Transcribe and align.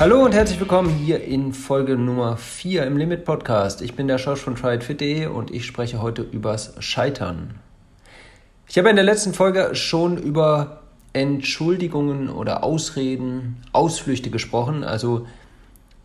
Hallo 0.00 0.24
und 0.24 0.32
herzlich 0.32 0.58
willkommen 0.58 0.88
hier 0.88 1.22
in 1.22 1.52
Folge 1.52 1.94
Nummer 1.98 2.38
4 2.38 2.86
im 2.86 2.96
Limit 2.96 3.26
Podcast. 3.26 3.82
Ich 3.82 3.96
bin 3.96 4.08
der 4.08 4.16
Schorsch 4.16 4.40
von 4.40 4.56
TryItFit.de 4.56 5.26
und 5.26 5.50
ich 5.50 5.66
spreche 5.66 6.00
heute 6.00 6.22
übers 6.22 6.72
Scheitern. 6.78 7.56
Ich 8.66 8.78
habe 8.78 8.88
in 8.88 8.96
der 8.96 9.04
letzten 9.04 9.34
Folge 9.34 9.74
schon 9.74 10.16
über 10.16 10.80
Entschuldigungen 11.12 12.30
oder 12.30 12.64
Ausreden, 12.64 13.62
Ausflüchte 13.72 14.30
gesprochen, 14.30 14.84
also 14.84 15.26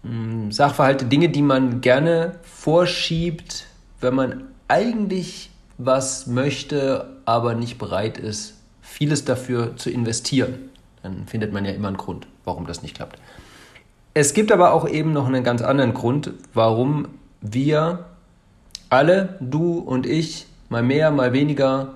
mh, 0.03 0.11
hm, 0.11 0.51
Sachverhalte, 0.51 1.05
Dinge, 1.05 1.29
die 1.29 1.41
man 1.41 1.79
gerne 1.79 2.37
vorschiebt, 2.43 3.65
wenn 4.01 4.13
man 4.13 4.43
eigentlich 4.67 5.51
was 5.77 6.27
möchte, 6.27 7.15
aber 7.23 7.55
nicht 7.55 7.77
bereit 7.77 8.17
ist, 8.17 8.55
vieles 8.81 9.23
dafür 9.23 9.77
zu 9.77 9.89
investieren. 9.89 10.69
Dann 11.01 11.27
findet 11.27 11.53
man 11.53 11.63
ja 11.63 11.71
immer 11.71 11.87
einen 11.87 11.95
Grund, 11.95 12.27
warum 12.43 12.67
das 12.67 12.81
nicht 12.81 12.97
klappt. 12.97 13.19
Es 14.17 14.33
gibt 14.33 14.53
aber 14.53 14.71
auch 14.71 14.87
eben 14.87 15.11
noch 15.11 15.27
einen 15.27 15.43
ganz 15.43 15.61
anderen 15.61 15.93
Grund, 15.93 16.31
warum 16.53 17.09
wir 17.41 18.05
alle, 18.89 19.37
du 19.41 19.79
und 19.79 20.05
ich, 20.05 20.47
mal 20.69 20.83
mehr, 20.83 21.11
mal 21.11 21.33
weniger 21.33 21.95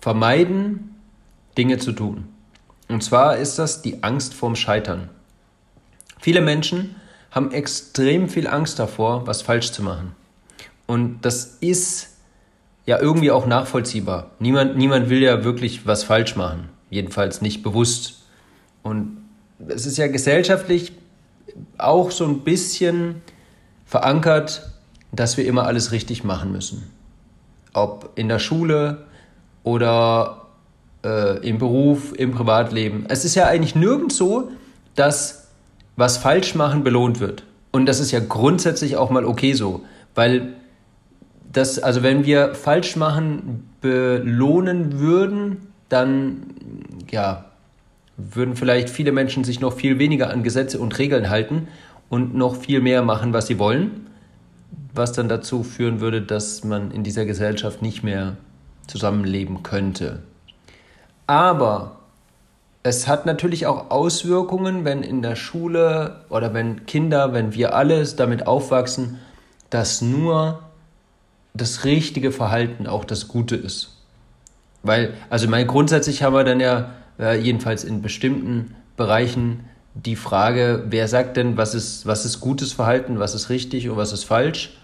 vermeiden, 0.00 0.96
Dinge 1.58 1.76
zu 1.76 1.92
tun. 1.92 2.28
Und 2.88 3.04
zwar 3.04 3.36
ist 3.36 3.58
das 3.58 3.82
die 3.82 4.02
Angst 4.02 4.32
vorm 4.32 4.56
Scheitern. 4.56 5.10
Viele 6.20 6.40
Menschen 6.40 6.96
haben 7.30 7.52
extrem 7.52 8.30
viel 8.30 8.46
Angst 8.46 8.78
davor, 8.78 9.26
was 9.26 9.42
falsch 9.42 9.72
zu 9.72 9.82
machen. 9.82 10.14
Und 10.86 11.20
das 11.20 11.58
ist 11.60 12.16
ja 12.86 12.98
irgendwie 12.98 13.30
auch 13.30 13.44
nachvollziehbar. 13.44 14.30
Niemand, 14.38 14.78
niemand 14.78 15.10
will 15.10 15.22
ja 15.22 15.44
wirklich 15.44 15.86
was 15.86 16.02
falsch 16.02 16.34
machen. 16.34 16.70
Jedenfalls 16.88 17.42
nicht 17.42 17.62
bewusst. 17.62 18.22
Und 18.82 19.18
es 19.68 19.86
ist 19.86 19.98
ja 19.98 20.06
gesellschaftlich 20.06 20.92
auch 21.78 22.10
so 22.10 22.24
ein 22.24 22.40
bisschen 22.40 23.22
verankert, 23.86 24.70
dass 25.12 25.36
wir 25.36 25.46
immer 25.46 25.66
alles 25.66 25.92
richtig 25.92 26.24
machen 26.24 26.52
müssen. 26.52 26.90
Ob 27.72 28.10
in 28.14 28.28
der 28.28 28.38
Schule 28.38 29.04
oder 29.62 30.46
äh, 31.04 31.38
im 31.46 31.58
Beruf, 31.58 32.12
im 32.16 32.32
Privatleben. 32.32 33.06
Es 33.08 33.24
ist 33.24 33.34
ja 33.34 33.46
eigentlich 33.46 33.74
nirgends 33.74 34.16
so, 34.16 34.50
dass 34.94 35.48
was 35.96 36.16
falsch 36.16 36.54
machen 36.54 36.82
belohnt 36.82 37.20
wird. 37.20 37.44
Und 37.70 37.86
das 37.86 38.00
ist 38.00 38.10
ja 38.10 38.20
grundsätzlich 38.20 38.96
auch 38.96 39.10
mal 39.10 39.24
okay 39.24 39.52
so, 39.52 39.82
weil 40.14 40.54
das, 41.52 41.78
also 41.78 42.02
wenn 42.02 42.24
wir 42.24 42.54
falsch 42.54 42.96
machen 42.96 43.68
belohnen 43.80 44.98
würden, 44.98 45.68
dann 45.88 46.42
ja, 47.10 47.44
würden 48.16 48.56
vielleicht 48.56 48.90
viele 48.90 49.12
Menschen 49.12 49.44
sich 49.44 49.60
noch 49.60 49.72
viel 49.72 49.98
weniger 49.98 50.30
an 50.30 50.42
Gesetze 50.42 50.78
und 50.78 50.98
Regeln 50.98 51.30
halten 51.30 51.68
und 52.08 52.34
noch 52.34 52.56
viel 52.56 52.80
mehr 52.80 53.02
machen, 53.02 53.32
was 53.32 53.46
sie 53.46 53.58
wollen, 53.58 54.06
was 54.92 55.12
dann 55.12 55.28
dazu 55.28 55.62
führen 55.62 56.00
würde, 56.00 56.22
dass 56.22 56.64
man 56.64 56.90
in 56.90 57.02
dieser 57.02 57.24
Gesellschaft 57.24 57.82
nicht 57.82 58.02
mehr 58.02 58.36
zusammenleben 58.86 59.62
könnte. 59.62 60.22
Aber 61.26 61.96
es 62.82 63.08
hat 63.08 63.24
natürlich 63.24 63.66
auch 63.66 63.90
Auswirkungen, 63.90 64.84
wenn 64.84 65.02
in 65.02 65.22
der 65.22 65.36
Schule 65.36 66.20
oder 66.28 66.52
wenn 66.52 66.84
Kinder, 66.86 67.32
wenn 67.32 67.54
wir 67.54 67.74
alles 67.74 68.14
damit 68.14 68.46
aufwachsen, 68.46 69.18
dass 69.70 70.02
nur 70.02 70.60
das 71.54 71.84
richtige 71.84 72.30
Verhalten 72.30 72.86
auch 72.86 73.04
das 73.04 73.26
Gute 73.26 73.56
ist. 73.56 73.96
Weil, 74.82 75.14
also 75.30 75.48
mein 75.48 75.66
grundsätzlich 75.66 76.22
haben 76.22 76.34
wir 76.34 76.44
dann 76.44 76.60
ja 76.60 76.90
äh, 77.18 77.38
jedenfalls 77.38 77.84
in 77.84 78.02
bestimmten 78.02 78.74
Bereichen 78.96 79.60
die 79.94 80.16
Frage, 80.16 80.84
wer 80.88 81.06
sagt 81.06 81.36
denn, 81.36 81.56
was 81.56 81.74
ist, 81.74 82.06
was 82.06 82.24
ist 82.24 82.40
gutes 82.40 82.72
Verhalten, 82.72 83.18
was 83.18 83.34
ist 83.34 83.48
richtig 83.48 83.88
und 83.88 83.96
was 83.96 84.12
ist 84.12 84.24
falsch. 84.24 84.76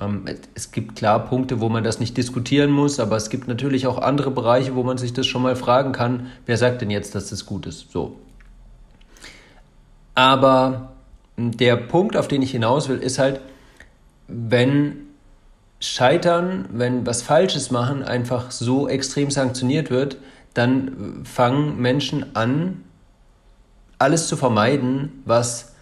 Ähm, 0.00 0.24
es 0.54 0.72
gibt 0.72 0.96
klar 0.96 1.26
Punkte, 1.26 1.60
wo 1.60 1.68
man 1.68 1.84
das 1.84 2.00
nicht 2.00 2.16
diskutieren 2.16 2.70
muss, 2.70 2.98
aber 2.98 3.16
es 3.16 3.30
gibt 3.30 3.48
natürlich 3.48 3.86
auch 3.86 3.98
andere 3.98 4.30
Bereiche, 4.30 4.74
wo 4.74 4.82
man 4.82 4.96
sich 4.96 5.12
das 5.12 5.26
schon 5.26 5.42
mal 5.42 5.56
fragen 5.56 5.92
kann, 5.92 6.28
wer 6.46 6.56
sagt 6.56 6.80
denn 6.80 6.90
jetzt, 6.90 7.14
dass 7.14 7.28
das 7.28 7.44
gut 7.44 7.66
ist. 7.66 7.90
So. 7.90 8.16
Aber 10.14 10.92
der 11.36 11.76
Punkt, 11.76 12.16
auf 12.16 12.26
den 12.26 12.42
ich 12.42 12.50
hinaus 12.50 12.88
will, 12.88 12.98
ist 12.98 13.18
halt, 13.18 13.40
wenn 14.26 15.08
Scheitern, 15.80 16.68
wenn 16.72 17.06
was 17.06 17.22
Falsches 17.22 17.70
machen 17.70 18.02
einfach 18.02 18.50
so 18.50 18.88
extrem 18.88 19.30
sanktioniert 19.30 19.90
wird, 19.90 20.16
dann 20.54 21.24
fangen 21.24 21.80
Menschen 21.80 22.36
an, 22.36 22.84
alles 23.98 24.28
zu 24.28 24.36
vermeiden, 24.36 25.22
was 25.24 25.74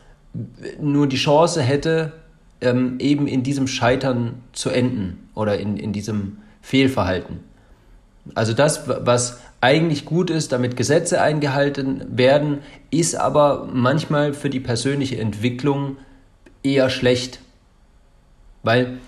nur 0.81 1.07
die 1.07 1.17
Chance 1.17 1.63
hätte, 1.63 2.13
ähm, 2.61 2.99
eben 2.99 3.27
in 3.27 3.43
diesem 3.43 3.67
Scheitern 3.67 4.43
zu 4.53 4.71
enden 4.71 5.29
oder 5.35 5.59
in, 5.59 5.77
in 5.77 5.93
diesem 5.93 6.39
Fehlverhalten. 6.63 7.41
Also 8.35 8.53
das, 8.53 8.89
was 8.89 9.41
eigentlich 9.61 10.05
gut 10.05 10.31
ist, 10.31 10.53
damit 10.53 10.77
Gesetze 10.77 11.21
eingehalten 11.21 12.05
werden, 12.17 12.59
ist 12.91 13.15
aber 13.15 13.69
manchmal 13.73 14.35
für 14.35 14.51
die 14.51 14.61
persönliche 14.61 15.19
Entwicklung 15.19 15.97
eher 16.63 16.91
schlecht. 16.91 17.41
Weil 18.63 18.99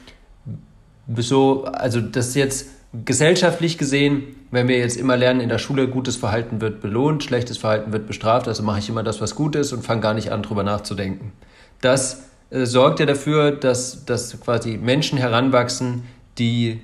so, 1.17 1.65
also 1.65 2.01
das 2.01 2.35
jetzt 2.35 2.69
gesellschaftlich 2.93 3.77
gesehen, 3.77 4.37
wenn 4.51 4.69
wir 4.69 4.79
jetzt 4.79 4.97
immer 4.97 5.17
lernen, 5.17 5.41
in 5.41 5.49
der 5.49 5.59
Schule 5.59 5.89
gutes 5.89 6.17
Verhalten 6.17 6.61
wird 6.61 6.81
belohnt, 6.81 7.23
schlechtes 7.23 7.59
Verhalten 7.59 7.93
wird 7.93 8.07
bestraft, 8.07 8.49
also 8.49 8.63
mache 8.63 8.79
ich 8.79 8.89
immer 8.89 9.03
das, 9.03 9.21
was 9.21 9.35
gut 9.35 9.57
ist 9.57 9.73
und 9.73 9.83
fange 9.83 10.01
gar 10.01 10.15
nicht 10.15 10.33
an, 10.33 10.43
drüber 10.43 10.63
nachzudenken. 10.63 11.33
Das 11.81 12.25
äh, 12.51 12.65
sorgt 12.65 13.01
ja 13.01 13.07
dafür, 13.07 13.53
dass, 13.53 14.05
dass 14.07 14.41
quasi 14.41 14.79
Menschen 14.79 15.19
heranwachsen, 15.19 16.05
die 16.39 16.81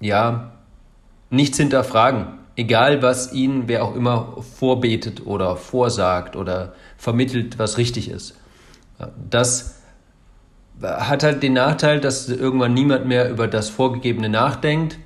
ja 0.00 0.52
nichts 1.30 1.56
hinterfragen, 1.56 2.26
egal 2.56 3.02
was 3.02 3.32
ihnen 3.32 3.66
wer 3.66 3.84
auch 3.84 3.94
immer 3.94 4.36
vorbetet 4.58 5.26
oder 5.26 5.56
vorsagt 5.56 6.36
oder 6.36 6.74
vermittelt, 6.98 7.58
was 7.58 7.78
richtig 7.78 8.10
ist. 8.10 8.34
Das 9.30 9.77
hat 10.82 11.22
halt 11.22 11.42
den 11.42 11.54
Nachteil, 11.54 12.00
dass 12.00 12.28
irgendwann 12.28 12.74
niemand 12.74 13.06
mehr 13.06 13.30
über 13.30 13.48
das 13.48 13.68
Vorgegebene 13.68 14.28
nachdenkt. 14.28 14.98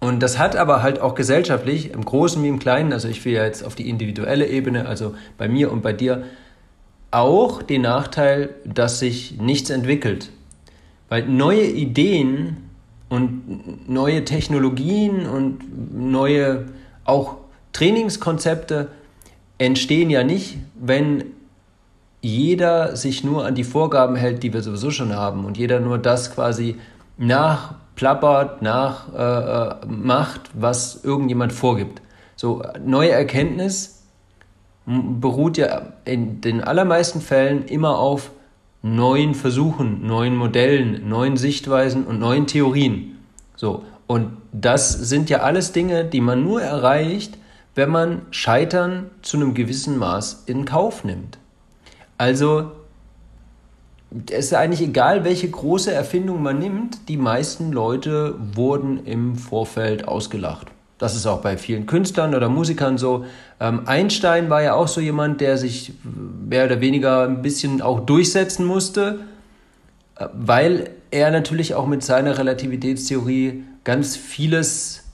Und 0.00 0.20
das 0.22 0.38
hat 0.38 0.56
aber 0.56 0.82
halt 0.82 1.00
auch 1.00 1.14
gesellschaftlich, 1.14 1.92
im 1.92 2.04
Großen 2.04 2.42
wie 2.42 2.48
im 2.48 2.58
Kleinen, 2.58 2.92
also 2.92 3.08
ich 3.08 3.24
will 3.24 3.32
ja 3.32 3.44
jetzt 3.44 3.64
auf 3.64 3.74
die 3.74 3.88
individuelle 3.88 4.46
Ebene, 4.46 4.86
also 4.86 5.14
bei 5.36 5.48
mir 5.48 5.72
und 5.72 5.82
bei 5.82 5.92
dir, 5.92 6.24
auch 7.10 7.62
den 7.62 7.82
Nachteil, 7.82 8.50
dass 8.64 9.00
sich 9.00 9.38
nichts 9.40 9.70
entwickelt. 9.70 10.30
Weil 11.08 11.26
neue 11.26 11.64
Ideen 11.64 12.58
und 13.08 13.88
neue 13.88 14.24
Technologien 14.24 15.26
und 15.26 15.98
neue 15.98 16.66
auch 17.04 17.36
Trainingskonzepte 17.72 18.88
entstehen 19.56 20.10
ja 20.10 20.22
nicht, 20.22 20.58
wenn 20.78 21.24
jeder 22.20 22.96
sich 22.96 23.24
nur 23.24 23.46
an 23.46 23.54
die 23.54 23.64
Vorgaben 23.64 24.16
hält, 24.16 24.42
die 24.42 24.52
wir 24.52 24.62
sowieso 24.62 24.90
schon 24.90 25.14
haben 25.14 25.44
und 25.44 25.56
jeder 25.56 25.80
nur 25.80 25.98
das 25.98 26.34
quasi 26.34 26.76
nachplappert, 27.16 28.62
nachmacht, 28.62 30.40
äh, 30.46 30.50
was 30.54 31.04
irgendjemand 31.04 31.52
vorgibt. 31.52 32.02
So, 32.36 32.62
neue 32.84 33.10
Erkenntnis 33.10 34.02
beruht 34.86 35.58
ja 35.58 35.92
in 36.04 36.40
den 36.40 36.62
allermeisten 36.62 37.20
Fällen 37.20 37.66
immer 37.66 37.98
auf 37.98 38.30
neuen 38.82 39.34
Versuchen, 39.34 40.06
neuen 40.06 40.36
Modellen, 40.36 41.08
neuen 41.08 41.36
Sichtweisen 41.36 42.06
und 42.06 42.20
neuen 42.20 42.46
Theorien. 42.46 43.18
So, 43.56 43.84
und 44.06 44.36
das 44.52 44.92
sind 44.92 45.30
ja 45.30 45.40
alles 45.40 45.72
Dinge, 45.72 46.04
die 46.04 46.20
man 46.20 46.42
nur 46.42 46.62
erreicht, 46.62 47.36
wenn 47.74 47.90
man 47.90 48.22
Scheitern 48.30 49.10
zu 49.22 49.36
einem 49.36 49.54
gewissen 49.54 49.98
Maß 49.98 50.44
in 50.46 50.64
Kauf 50.64 51.04
nimmt. 51.04 51.38
Also 52.18 52.72
es 54.30 54.46
ist 54.46 54.54
eigentlich 54.54 54.82
egal, 54.82 55.24
welche 55.24 55.48
große 55.50 55.92
Erfindung 55.92 56.42
man 56.42 56.58
nimmt, 56.58 57.08
die 57.08 57.16
meisten 57.16 57.72
Leute 57.72 58.34
wurden 58.54 59.06
im 59.06 59.36
Vorfeld 59.36 60.08
ausgelacht. 60.08 60.68
Das 60.98 61.14
ist 61.14 61.26
auch 61.26 61.42
bei 61.42 61.56
vielen 61.56 61.86
Künstlern 61.86 62.34
oder 62.34 62.48
Musikern 62.48 62.98
so. 62.98 63.24
Ähm, 63.60 63.82
Einstein 63.86 64.50
war 64.50 64.62
ja 64.62 64.74
auch 64.74 64.88
so 64.88 65.00
jemand, 65.00 65.40
der 65.40 65.56
sich 65.56 65.92
mehr 66.04 66.64
oder 66.64 66.80
weniger 66.80 67.24
ein 67.24 67.40
bisschen 67.40 67.80
auch 67.80 68.00
durchsetzen 68.00 68.66
musste, 68.66 69.20
äh, 70.16 70.26
weil 70.32 70.90
er 71.12 71.30
natürlich 71.30 71.74
auch 71.74 71.86
mit 71.86 72.02
seiner 72.02 72.36
Relativitätstheorie 72.36 73.62
ganz 73.84 74.16
vieles 74.16 75.04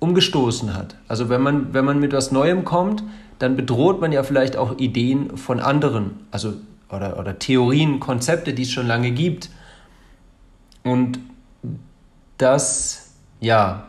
umgestoßen 0.00 0.74
hat. 0.74 0.96
Also 1.08 1.30
wenn 1.30 1.40
man, 1.40 1.72
wenn 1.72 1.84
man 1.84 1.98
mit 1.98 2.12
was 2.12 2.30
Neuem 2.30 2.64
kommt, 2.64 3.02
dann 3.42 3.56
bedroht 3.56 4.00
man 4.00 4.12
ja 4.12 4.22
vielleicht 4.22 4.56
auch 4.56 4.78
Ideen 4.78 5.36
von 5.36 5.60
anderen, 5.60 6.12
also 6.30 6.54
oder, 6.90 7.18
oder 7.18 7.38
Theorien, 7.38 8.00
Konzepte, 8.00 8.52
die 8.52 8.62
es 8.62 8.70
schon 8.70 8.86
lange 8.86 9.10
gibt. 9.10 9.50
Und 10.84 11.18
das, 12.38 13.14
ja, 13.40 13.86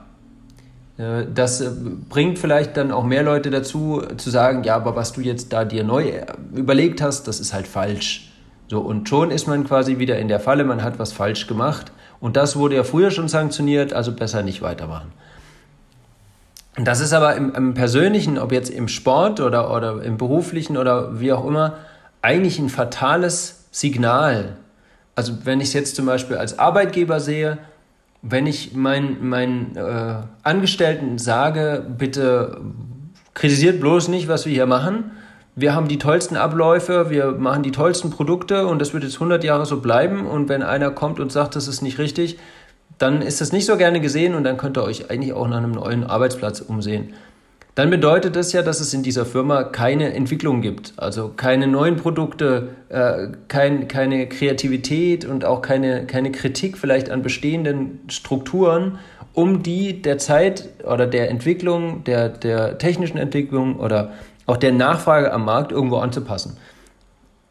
Äh, 0.97 1.25
das 1.33 1.61
äh, 1.61 1.71
bringt 2.09 2.37
vielleicht 2.39 2.77
dann 2.77 2.91
auch 2.91 3.03
mehr 3.03 3.23
Leute 3.23 3.49
dazu, 3.49 4.03
zu 4.17 4.29
sagen, 4.29 4.63
ja, 4.63 4.75
aber 4.75 4.95
was 4.95 5.13
du 5.13 5.21
jetzt 5.21 5.51
da 5.51 5.65
dir 5.65 5.83
neu 5.83 6.21
überlegt 6.53 7.01
hast, 7.01 7.27
das 7.27 7.39
ist 7.39 7.53
halt 7.53 7.67
falsch. 7.67 8.31
So, 8.67 8.79
und 8.79 9.09
schon 9.09 9.31
ist 9.31 9.47
man 9.47 9.63
quasi 9.65 9.97
wieder 9.99 10.17
in 10.19 10.27
der 10.27 10.39
Falle, 10.39 10.63
man 10.63 10.83
hat 10.83 10.99
was 10.99 11.11
falsch 11.11 11.47
gemacht. 11.47 11.91
Und 12.19 12.37
das 12.37 12.55
wurde 12.55 12.75
ja 12.75 12.83
früher 12.83 13.11
schon 13.11 13.27
sanktioniert, 13.27 13.93
also 13.93 14.11
besser 14.13 14.43
nicht 14.43 14.61
weitermachen. 14.61 15.11
Das 16.75 16.99
ist 17.01 17.13
aber 17.13 17.35
im, 17.35 17.53
im 17.53 17.73
Persönlichen, 17.73 18.39
ob 18.39 18.51
jetzt 18.51 18.69
im 18.69 18.87
Sport 18.87 19.39
oder, 19.39 19.73
oder 19.73 20.01
im 20.03 20.17
Beruflichen 20.17 20.77
oder 20.77 21.19
wie 21.19 21.31
auch 21.31 21.45
immer, 21.45 21.77
eigentlich 22.21 22.57
ein 22.57 22.69
fatales 22.69 23.65
Signal. 23.71 24.57
Also 25.15 25.33
wenn 25.43 25.61
ich 25.61 25.67
es 25.67 25.73
jetzt 25.73 25.95
zum 25.95 26.07
Beispiel 26.07 26.37
als 26.37 26.57
Arbeitgeber 26.57 27.19
sehe, 27.19 27.59
wenn 28.23 28.47
ich 28.47 28.73
meinen 28.73 29.17
mein, 29.27 29.75
äh, 29.75 30.15
Angestellten 30.43 31.19
sage, 31.19 31.85
bitte 31.97 32.61
kritisiert 33.33 33.79
bloß 33.79 34.07
nicht, 34.07 34.27
was 34.27 34.45
wir 34.45 34.53
hier 34.53 34.65
machen. 34.65 35.11
Wir 35.55 35.75
haben 35.75 35.87
die 35.87 35.99
tollsten 35.99 36.37
Abläufe, 36.37 37.11
wir 37.11 37.33
machen 37.33 37.61
die 37.61 37.71
tollsten 37.71 38.09
Produkte 38.09 38.65
und 38.65 38.79
das 38.79 38.93
wird 38.93 39.03
jetzt 39.03 39.15
100 39.15 39.43
Jahre 39.43 39.65
so 39.67 39.81
bleiben. 39.81 40.25
Und 40.25 40.49
wenn 40.49 40.63
einer 40.63 40.89
kommt 40.89 41.19
und 41.19 41.31
sagt, 41.31 41.55
das 41.55 41.67
ist 41.67 41.81
nicht 41.81 41.99
richtig, 41.99 42.39
dann 43.03 43.21
ist 43.21 43.41
das 43.41 43.51
nicht 43.51 43.65
so 43.65 43.77
gerne 43.77 43.99
gesehen 44.01 44.33
und 44.33 44.43
dann 44.43 44.57
könnt 44.57 44.77
ihr 44.77 44.83
euch 44.83 45.11
eigentlich 45.11 45.33
auch 45.33 45.47
nach 45.47 45.57
einem 45.57 45.71
neuen 45.71 46.03
Arbeitsplatz 46.03 46.61
umsehen 46.61 47.13
dann 47.75 47.89
bedeutet 47.89 48.35
das 48.35 48.53
ja, 48.53 48.61
dass 48.61 48.79
es 48.79 48.93
in 48.93 49.01
dieser 49.01 49.25
Firma 49.25 49.63
keine 49.63 50.13
Entwicklung 50.13 50.61
gibt. 50.61 50.93
Also 50.97 51.31
keine 51.35 51.65
neuen 51.65 51.95
Produkte, 51.95 52.69
äh, 52.89 53.29
kein, 53.47 53.87
keine 53.87 54.29
Kreativität 54.29 55.25
und 55.25 55.43
auch 55.43 55.63
keine, 55.63 56.05
keine 56.05 56.31
Kritik 56.31 56.77
vielleicht 56.77 57.09
an 57.09 57.23
bestehenden 57.23 57.99
Strukturen, 58.09 58.99
um 59.33 59.63
die 59.63 60.03
der 60.03 60.19
Zeit 60.19 60.69
oder 60.83 61.07
der 61.07 61.31
Entwicklung, 61.31 62.03
der, 62.03 62.29
der 62.29 62.77
technischen 62.77 63.17
Entwicklung 63.17 63.79
oder 63.79 64.11
auch 64.45 64.57
der 64.57 64.71
Nachfrage 64.71 65.33
am 65.33 65.45
Markt 65.45 65.71
irgendwo 65.71 65.97
anzupassen. 65.97 66.57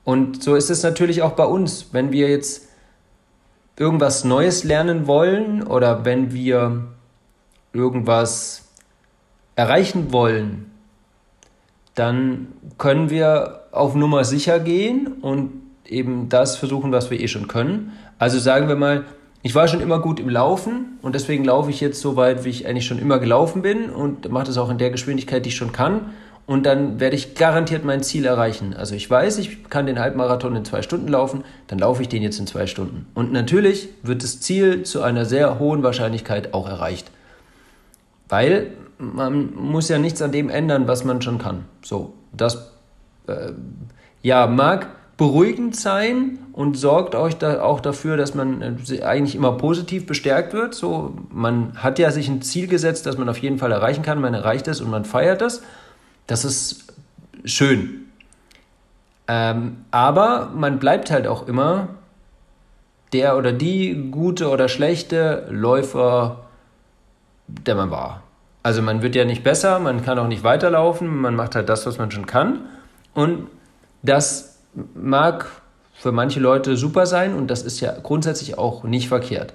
Und 0.04 0.40
so 0.40 0.54
ist 0.54 0.70
es 0.70 0.84
natürlich 0.84 1.22
auch 1.22 1.32
bei 1.32 1.44
uns. 1.44 1.88
Wenn 1.92 2.12
wir 2.12 2.28
jetzt 2.28 2.68
irgendwas 3.76 4.24
Neues 4.24 4.64
lernen 4.64 5.06
wollen 5.06 5.62
oder 5.62 6.04
wenn 6.04 6.32
wir 6.32 6.88
irgendwas 7.72 8.68
erreichen 9.56 10.12
wollen, 10.12 10.70
dann 11.94 12.48
können 12.78 13.10
wir 13.10 13.64
auf 13.72 13.94
Nummer 13.94 14.24
sicher 14.24 14.60
gehen 14.60 15.06
und 15.20 15.52
eben 15.86 16.28
das 16.28 16.56
versuchen, 16.56 16.92
was 16.92 17.10
wir 17.10 17.20
eh 17.20 17.28
schon 17.28 17.48
können. 17.48 17.92
Also 18.18 18.38
sagen 18.38 18.68
wir 18.68 18.76
mal, 18.76 19.04
ich 19.42 19.54
war 19.54 19.66
schon 19.66 19.80
immer 19.80 19.98
gut 19.98 20.20
im 20.20 20.28
Laufen 20.28 20.98
und 21.02 21.14
deswegen 21.14 21.44
laufe 21.44 21.70
ich 21.70 21.80
jetzt 21.80 22.00
so 22.00 22.16
weit, 22.16 22.44
wie 22.44 22.50
ich 22.50 22.66
eigentlich 22.66 22.86
schon 22.86 22.98
immer 22.98 23.18
gelaufen 23.18 23.60
bin 23.62 23.90
und 23.90 24.30
mache 24.30 24.46
das 24.46 24.56
auch 24.56 24.70
in 24.70 24.78
der 24.78 24.90
Geschwindigkeit, 24.90 25.44
die 25.44 25.48
ich 25.48 25.56
schon 25.56 25.72
kann. 25.72 26.12
Und 26.44 26.66
dann 26.66 26.98
werde 26.98 27.14
ich 27.14 27.34
garantiert 27.34 27.84
mein 27.84 28.02
Ziel 28.02 28.24
erreichen. 28.24 28.74
Also 28.74 28.94
ich 28.94 29.08
weiß, 29.08 29.38
ich 29.38 29.70
kann 29.70 29.86
den 29.86 30.00
Halbmarathon 30.00 30.56
in 30.56 30.64
zwei 30.64 30.82
Stunden 30.82 31.08
laufen, 31.08 31.44
dann 31.68 31.78
laufe 31.78 32.02
ich 32.02 32.08
den 32.08 32.22
jetzt 32.22 32.38
in 32.40 32.46
zwei 32.46 32.66
Stunden. 32.66 33.06
Und 33.14 33.32
natürlich 33.32 33.88
wird 34.02 34.22
das 34.24 34.40
Ziel 34.40 34.82
zu 34.82 35.02
einer 35.02 35.24
sehr 35.24 35.58
hohen 35.58 35.82
Wahrscheinlichkeit 35.82 36.52
auch 36.52 36.68
erreicht. 36.68 37.10
Weil 38.28 38.72
man 38.98 39.54
muss 39.54 39.88
ja 39.88 39.98
nichts 39.98 40.20
an 40.20 40.32
dem 40.32 40.48
ändern, 40.48 40.88
was 40.88 41.04
man 41.04 41.22
schon 41.22 41.38
kann. 41.38 41.64
So, 41.82 42.14
das 42.32 42.72
äh, 43.28 43.52
ja 44.22 44.46
mag 44.46 44.88
beruhigend 45.16 45.76
sein 45.76 46.38
und 46.52 46.76
sorgt 46.76 47.14
euch 47.14 47.36
da 47.36 47.62
auch 47.62 47.80
dafür, 47.80 48.16
dass 48.16 48.34
man 48.34 48.62
äh, 48.62 49.02
eigentlich 49.02 49.34
immer 49.34 49.52
positiv 49.52 50.06
bestärkt 50.06 50.52
wird. 50.52 50.74
So, 50.74 51.14
man 51.30 51.74
hat 51.76 51.98
ja 51.98 52.10
sich 52.10 52.28
ein 52.28 52.42
Ziel 52.42 52.66
gesetzt, 52.66 53.06
das 53.06 53.18
man 53.18 53.28
auf 53.28 53.38
jeden 53.38 53.58
Fall 53.58 53.70
erreichen 53.70 54.02
kann. 54.02 54.20
Man 54.20 54.34
erreicht 54.34 54.66
es 54.68 54.80
und 54.80 54.90
man 54.90 55.04
feiert 55.04 55.42
es. 55.42 55.62
Das 56.32 56.46
ist 56.46 56.86
schön. 57.44 58.06
Ähm, 59.28 59.84
aber 59.90 60.50
man 60.54 60.78
bleibt 60.78 61.10
halt 61.10 61.26
auch 61.26 61.46
immer 61.46 61.88
der 63.12 63.36
oder 63.36 63.52
die 63.52 64.08
gute 64.10 64.48
oder 64.48 64.70
schlechte 64.70 65.46
Läufer, 65.50 66.46
der 67.48 67.74
man 67.74 67.90
war. 67.90 68.22
Also 68.62 68.80
man 68.80 69.02
wird 69.02 69.14
ja 69.14 69.26
nicht 69.26 69.44
besser, 69.44 69.78
man 69.78 70.02
kann 70.02 70.18
auch 70.18 70.26
nicht 70.26 70.42
weiterlaufen, 70.42 71.14
man 71.14 71.36
macht 71.36 71.54
halt 71.54 71.68
das, 71.68 71.84
was 71.84 71.98
man 71.98 72.10
schon 72.10 72.24
kann. 72.24 72.60
Und 73.12 73.48
das 74.02 74.56
mag 74.94 75.50
für 75.92 76.12
manche 76.12 76.40
Leute 76.40 76.78
super 76.78 77.04
sein 77.04 77.34
und 77.34 77.48
das 77.48 77.62
ist 77.62 77.80
ja 77.80 77.92
grundsätzlich 78.02 78.56
auch 78.56 78.84
nicht 78.84 79.08
verkehrt. 79.08 79.52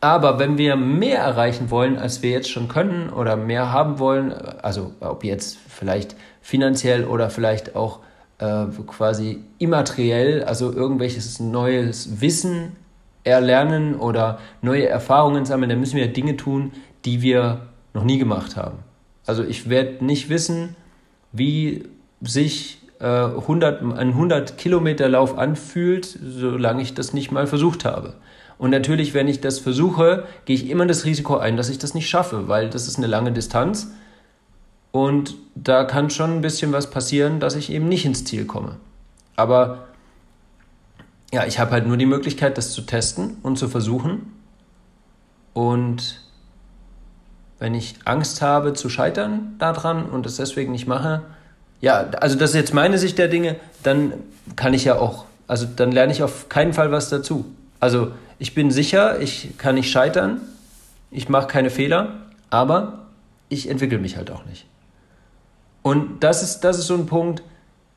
Aber 0.00 0.38
wenn 0.38 0.58
wir 0.58 0.76
mehr 0.76 1.18
erreichen 1.18 1.70
wollen, 1.70 1.98
als 1.98 2.22
wir 2.22 2.30
jetzt 2.30 2.50
schon 2.50 2.68
können 2.68 3.10
oder 3.10 3.36
mehr 3.36 3.72
haben 3.72 3.98
wollen, 3.98 4.32
also 4.32 4.92
ob 5.00 5.24
jetzt 5.24 5.58
vielleicht 5.68 6.14
finanziell 6.40 7.04
oder 7.04 7.30
vielleicht 7.30 7.74
auch 7.74 7.98
äh, 8.38 8.66
quasi 8.86 9.40
immateriell, 9.58 10.44
also 10.44 10.72
irgendwelches 10.72 11.40
neues 11.40 12.20
Wissen 12.20 12.76
erlernen 13.24 13.96
oder 13.96 14.38
neue 14.62 14.88
Erfahrungen 14.88 15.44
sammeln, 15.44 15.70
dann 15.70 15.80
müssen 15.80 15.96
wir 15.96 16.08
Dinge 16.12 16.36
tun, 16.36 16.72
die 17.04 17.20
wir 17.20 17.62
noch 17.92 18.04
nie 18.04 18.18
gemacht 18.18 18.56
haben. 18.56 18.78
Also 19.26 19.42
ich 19.42 19.68
werde 19.68 20.04
nicht 20.04 20.28
wissen, 20.28 20.76
wie 21.32 21.84
sich 22.20 22.78
äh, 23.00 23.04
100, 23.04 23.82
ein 23.82 24.08
100 24.08 24.56
Kilometer 24.56 25.08
Lauf 25.08 25.36
anfühlt, 25.36 26.04
solange 26.06 26.82
ich 26.82 26.94
das 26.94 27.12
nicht 27.12 27.32
mal 27.32 27.46
versucht 27.46 27.84
habe. 27.84 28.14
Und 28.58 28.70
natürlich, 28.70 29.14
wenn 29.14 29.28
ich 29.28 29.40
das 29.40 29.60
versuche, 29.60 30.24
gehe 30.44 30.56
ich 30.56 30.68
immer 30.68 30.84
das 30.84 31.04
Risiko 31.04 31.36
ein, 31.36 31.56
dass 31.56 31.68
ich 31.68 31.78
das 31.78 31.94
nicht 31.94 32.08
schaffe, 32.08 32.48
weil 32.48 32.68
das 32.68 32.88
ist 32.88 32.98
eine 32.98 33.06
lange 33.06 33.32
Distanz 33.32 33.88
und 34.90 35.36
da 35.54 35.84
kann 35.84 36.10
schon 36.10 36.32
ein 36.32 36.40
bisschen 36.40 36.72
was 36.72 36.90
passieren, 36.90 37.40
dass 37.40 37.54
ich 37.54 37.70
eben 37.70 37.88
nicht 37.88 38.04
ins 38.04 38.24
Ziel 38.24 38.46
komme. 38.46 38.76
Aber 39.36 39.86
ja, 41.32 41.44
ich 41.46 41.58
habe 41.58 41.72
halt 41.72 41.86
nur 41.86 41.96
die 41.96 42.06
Möglichkeit, 42.06 42.58
das 42.58 42.72
zu 42.72 42.82
testen 42.82 43.36
und 43.42 43.58
zu 43.58 43.68
versuchen. 43.68 44.32
Und 45.52 46.20
wenn 47.58 47.74
ich 47.74 47.96
Angst 48.04 48.40
habe 48.40 48.72
zu 48.72 48.88
scheitern 48.88 49.56
daran 49.58 50.06
und 50.06 50.26
es 50.26 50.36
deswegen 50.36 50.72
nicht 50.72 50.86
mache, 50.86 51.22
ja, 51.80 52.08
also 52.20 52.36
das 52.36 52.50
ist 52.50 52.56
jetzt 52.56 52.74
meine 52.74 52.98
Sicht 52.98 53.18
der 53.18 53.28
Dinge, 53.28 53.56
dann 53.82 54.14
kann 54.56 54.74
ich 54.74 54.84
ja 54.84 54.98
auch, 54.98 55.26
also 55.46 55.66
dann 55.66 55.92
lerne 55.92 56.12
ich 56.12 56.22
auf 56.22 56.48
keinen 56.48 56.72
Fall 56.72 56.90
was 56.90 57.08
dazu. 57.08 57.44
Also 57.80 58.12
ich 58.38 58.54
bin 58.54 58.70
sicher, 58.70 59.20
ich 59.20 59.56
kann 59.58 59.74
nicht 59.74 59.90
scheitern, 59.90 60.40
ich 61.10 61.28
mache 61.28 61.46
keine 61.46 61.70
Fehler, 61.70 62.14
aber 62.50 63.06
ich 63.48 63.68
entwickle 63.68 63.98
mich 63.98 64.16
halt 64.16 64.30
auch 64.30 64.44
nicht. 64.44 64.66
Und 65.82 66.20
das 66.22 66.42
ist, 66.42 66.60
das 66.60 66.78
ist 66.78 66.86
so 66.86 66.94
ein 66.94 67.06
Punkt, 67.06 67.42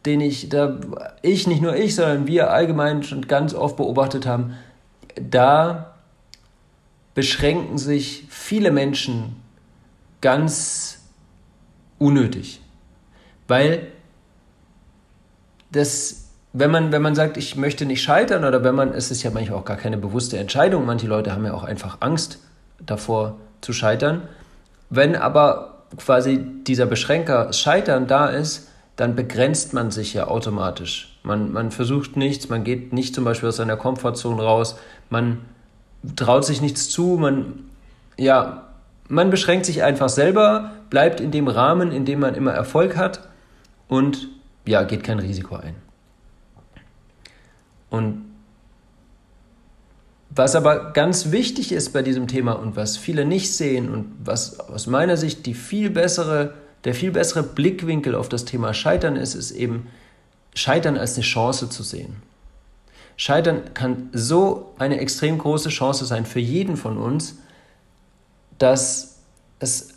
den 0.05 0.21
ich, 0.21 0.49
da 0.49 0.77
ich, 1.21 1.47
nicht 1.47 1.61
nur 1.61 1.75
ich, 1.75 1.95
sondern 1.95 2.27
wir 2.27 2.51
allgemein 2.51 3.03
schon 3.03 3.27
ganz 3.27 3.53
oft 3.53 3.77
beobachtet 3.77 4.25
haben, 4.25 4.55
da 5.15 5.95
beschränken 7.13 7.77
sich 7.77 8.25
viele 8.29 8.71
Menschen 8.71 9.35
ganz 10.21 11.01
unnötig. 11.99 12.61
Weil 13.47 13.87
das, 15.71 16.20
wenn 16.53 16.71
man, 16.71 16.91
wenn 16.91 17.01
man 17.01 17.15
sagt, 17.15 17.37
ich 17.37 17.55
möchte 17.55 17.85
nicht 17.85 18.01
scheitern, 18.01 18.43
oder 18.43 18.63
wenn 18.63 18.75
man, 18.75 18.93
es 18.93 19.09
ist 19.09 19.23
ja 19.23 19.31
manchmal 19.31 19.59
auch 19.59 19.65
gar 19.65 19.77
keine 19.77 19.97
bewusste 19.97 20.37
Entscheidung, 20.37 20.85
manche 20.85 21.07
Leute 21.07 21.31
haben 21.31 21.45
ja 21.45 21.53
auch 21.53 21.63
einfach 21.63 21.97
Angst 22.01 22.39
davor 22.85 23.37
zu 23.61 23.73
scheitern. 23.73 24.23
Wenn 24.89 25.15
aber 25.15 25.83
quasi 25.97 26.43
dieser 26.67 26.85
Beschränker 26.85 27.53
Scheitern 27.53 28.07
da 28.07 28.27
ist, 28.27 28.67
dann 28.97 29.15
begrenzt 29.15 29.73
man 29.73 29.91
sich 29.91 30.13
ja 30.13 30.27
automatisch. 30.27 31.17
Man, 31.23 31.51
man 31.53 31.71
versucht 31.71 32.17
nichts, 32.17 32.49
man 32.49 32.63
geht 32.63 32.91
nicht 32.91 33.15
zum 33.15 33.23
Beispiel 33.23 33.49
aus 33.49 33.55
seiner 33.55 33.77
Komfortzone 33.77 34.41
raus, 34.41 34.77
man 35.09 35.39
traut 36.15 36.45
sich 36.45 36.61
nichts 36.61 36.89
zu, 36.89 37.17
man, 37.19 37.69
ja, 38.17 38.67
man 39.07 39.29
beschränkt 39.29 39.65
sich 39.65 39.83
einfach 39.83 40.09
selber, 40.09 40.71
bleibt 40.89 41.19
in 41.19 41.31
dem 41.31 41.47
Rahmen, 41.47 41.91
in 41.91 42.05
dem 42.05 42.19
man 42.19 42.35
immer 42.35 42.51
Erfolg 42.51 42.97
hat 42.97 43.27
und 43.87 44.27
ja, 44.65 44.83
geht 44.83 45.03
kein 45.03 45.19
Risiko 45.19 45.55
ein. 45.55 45.75
Und 47.91 48.23
was 50.33 50.55
aber 50.55 50.93
ganz 50.93 51.31
wichtig 51.31 51.73
ist 51.73 51.91
bei 51.91 52.01
diesem 52.01 52.27
Thema 52.27 52.53
und 52.53 52.75
was 52.75 52.97
viele 52.97 53.25
nicht 53.25 53.53
sehen 53.53 53.91
und 53.91 54.13
was 54.23 54.59
aus 54.61 54.87
meiner 54.87 55.17
Sicht 55.17 55.45
die 55.45 55.53
viel 55.53 55.89
bessere, 55.89 56.53
der 56.85 56.95
viel 56.95 57.11
bessere 57.11 57.43
Blickwinkel 57.43 58.15
auf 58.15 58.29
das 58.29 58.45
Thema 58.45 58.73
Scheitern 58.73 59.17
ist, 59.17 59.35
ist 59.35 59.51
eben 59.51 59.87
Scheitern 60.55 60.97
als 60.97 61.15
eine 61.15 61.23
Chance 61.23 61.69
zu 61.69 61.83
sehen. 61.83 62.15
Scheitern 63.17 63.73
kann 63.73 64.09
so 64.13 64.73
eine 64.79 64.99
extrem 64.99 65.37
große 65.37 65.69
Chance 65.69 66.05
sein 66.05 66.25
für 66.25 66.39
jeden 66.39 66.77
von 66.77 66.97
uns, 66.97 67.35
dass 68.57 69.17
es 69.59 69.95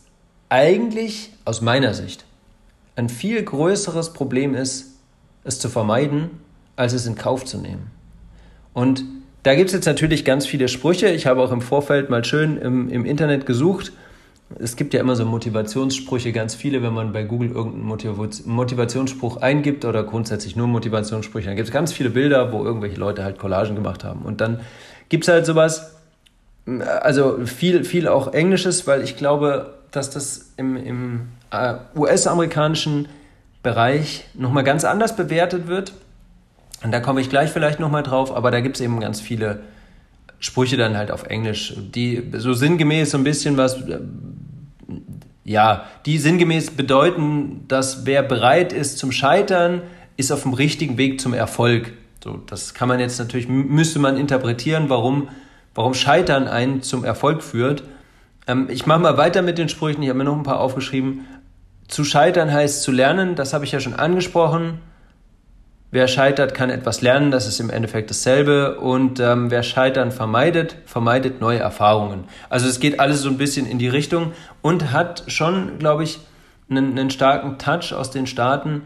eigentlich 0.49 1.31
aus 1.45 1.61
meiner 1.61 1.95
Sicht 1.95 2.25
ein 2.97 3.09
viel 3.09 3.43
größeres 3.43 4.13
Problem 4.13 4.55
ist, 4.55 4.97
es 5.45 5.61
zu 5.61 5.69
vermeiden, 5.69 6.41
als 6.77 6.93
es 6.93 7.07
in 7.07 7.15
Kauf 7.15 7.45
zu 7.45 7.59
nehmen. 7.59 7.91
Und 8.73 9.05
da 9.43 9.55
gibt 9.55 9.69
es 9.69 9.75
jetzt 9.75 9.87
natürlich 9.87 10.25
ganz 10.25 10.47
viele 10.47 10.69
Sprüche. 10.69 11.09
Ich 11.09 11.27
habe 11.27 11.43
auch 11.43 11.53
im 11.53 11.61
Vorfeld 11.61 12.11
mal 12.11 12.25
schön 12.25 12.57
im, 12.59 12.89
im 12.89 13.05
Internet 13.05 13.47
gesucht 13.47 13.93
es 14.59 14.77
gibt 14.77 14.95
ja 14.95 15.01
immer 15.01 15.17
so 15.17 15.25
Motivationssprüche, 15.25 16.33
ganz 16.33 16.55
viele, 16.55 16.83
wenn 16.83 16.93
man 16.93 17.13
bei 17.13 17.25
Google 17.25 17.51
irgendeinen 17.51 17.87
Motivationsspruch 18.47 19.39
eingibt 19.39 19.85
oder 19.85 20.05
grundsätzlich 20.05 20.55
nur 20.55 20.67
Motivationssprüche, 20.67 21.47
dann 21.47 21.57
gibt 21.57 21.69
es 21.69 21.73
ganz 21.73 21.93
viele 21.93 22.11
Bilder, 22.11 22.53
wo 22.53 22.65
irgendwelche 22.65 22.97
Leute 22.97 23.25
halt 23.25 23.39
Collagen 23.39 23.75
gemacht 23.75 24.05
haben. 24.05 24.23
Und 24.23 24.41
dann 24.41 24.61
gibt 25.09 25.25
es 25.25 25.29
halt 25.29 25.47
sowas, 25.47 25.97
also 27.01 27.45
viel, 27.47 27.85
viel 27.85 28.07
auch 28.07 28.33
Englisches, 28.33 28.87
weil 28.87 29.03
ich 29.03 29.17
glaube, 29.17 29.75
dass 29.91 30.11
das 30.11 30.53
im, 30.57 30.77
im 30.77 31.29
äh, 31.51 31.75
US-amerikanischen 31.97 33.09
Bereich 33.63 34.27
nochmal 34.35 34.65
ganz 34.65 34.85
anders 34.85 35.17
bewertet 35.17 35.69
wird. 35.69 35.93
Und 36.85 36.93
da 36.93 37.01
komme 37.01 37.23
ich 37.23 37.31
gleich 37.31 37.51
vielleicht 37.51 37.81
nochmal 37.81 38.03
drauf, 38.03 38.37
aber 38.37 38.51
da 38.51 38.61
gibt 38.61 38.77
es 38.77 38.83
eben 38.83 39.01
ganz 39.01 39.19
viele 39.19 39.61
Sprüche 40.39 40.77
dann 40.77 40.99
halt 40.99 41.11
auf 41.11 41.25
Englisch, 41.25 41.73
die 41.77 42.31
so 42.37 42.53
sinngemäß 42.53 43.11
so 43.11 43.19
ein 43.19 43.25
bisschen 43.25 43.57
was, 43.57 43.81
äh, 43.81 44.01
ja, 45.45 45.87
die 46.05 46.19
sinngemäß 46.19 46.73
bedeuten, 46.73 47.65
dass 47.69 48.05
wer 48.05 48.23
bereit 48.23 48.75
ist 48.75 48.99
zum 48.99 49.13
Scheitern, 49.13 49.81
ist 50.19 50.31
auf 50.31 50.43
dem 50.43 50.53
richtigen 50.53 50.99
Weg 50.99 51.23
zum 51.23 51.33
Erfolg. 51.33 51.95
So, 52.23 52.39
das 52.47 52.75
kann 52.75 52.89
man 52.89 53.01
jetzt 53.01 53.19
natürlich, 53.19 53.49
müsste 53.49 53.99
man 53.99 54.19
interpretieren, 54.19 54.91
warum, 54.91 55.31
warum 55.75 55.95
Scheitern 55.95 56.47
einen 56.49 56.83
zum 56.83 57.03
Erfolg 57.03 57.43
führt. 57.43 57.83
Ähm, 58.47 58.69
ich 58.71 58.85
mache 58.85 59.01
mal 59.01 59.17
weiter 59.17 59.41
mit 59.41 59.57
den 59.57 59.71
Sprüchen, 59.71 60.03
ich 60.03 60.11
habe 60.11 60.19
mir 60.19 60.25
noch 60.25 60.37
ein 60.37 60.43
paar 60.43 60.61
aufgeschrieben. 60.61 61.27
Zu 61.89 62.05
scheitern 62.05 62.53
heißt 62.53 62.83
zu 62.83 62.93
lernen, 62.93 63.37
das 63.37 63.55
habe 63.55 63.65
ich 63.65 63.73
ja 63.73 63.81
schon 63.81 63.95
angesprochen. 63.95 64.81
Wer 65.95 66.09
scheitert, 66.09 66.55
kann 66.55 66.71
etwas 66.71 67.03
lernen, 67.03 67.31
das 67.31 67.47
ist 67.47 67.61
im 67.61 67.71
Endeffekt 67.71 68.11
dasselbe. 68.11 68.81
Und 68.81 69.21
ähm, 69.21 69.53
wer 69.53 69.63
Scheitern 69.63 70.11
vermeidet, 70.11 70.75
vermeidet 70.87 71.41
neue 71.41 71.61
Erfahrungen. 71.61 72.25
Also 72.51 72.67
es 72.67 72.81
geht 72.81 72.99
alles 72.99 73.21
so 73.21 73.29
ein 73.29 73.39
bisschen 73.39 73.65
in 73.65 73.79
die 73.79 73.87
Richtung 73.87 74.33
und 74.61 74.91
hat 74.91 75.23
schon, 75.29 75.79
glaube 75.79 76.03
ich, 76.03 76.19
einen, 76.69 76.99
einen 76.99 77.11
starken 77.11 77.59
Touch 77.59 77.95
aus 77.95 78.11
den 78.11 78.27
Staaten, 78.27 78.83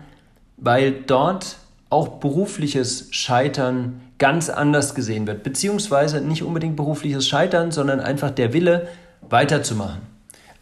weil 0.59 0.93
dort 0.93 1.57
auch 1.88 2.19
berufliches 2.19 3.09
Scheitern 3.11 4.03
ganz 4.19 4.50
anders 4.50 4.95
gesehen 4.95 5.27
wird. 5.27 5.43
Beziehungsweise 5.45 6.21
nicht 6.21 6.43
unbedingt 6.43 6.77
berufliches 6.77 7.27
Scheitern, 7.27 7.71
sondern 7.71 8.00
einfach 8.00 8.33
der 8.33 8.53
Wille, 8.53 8.87
weiterzumachen. 9.23 10.03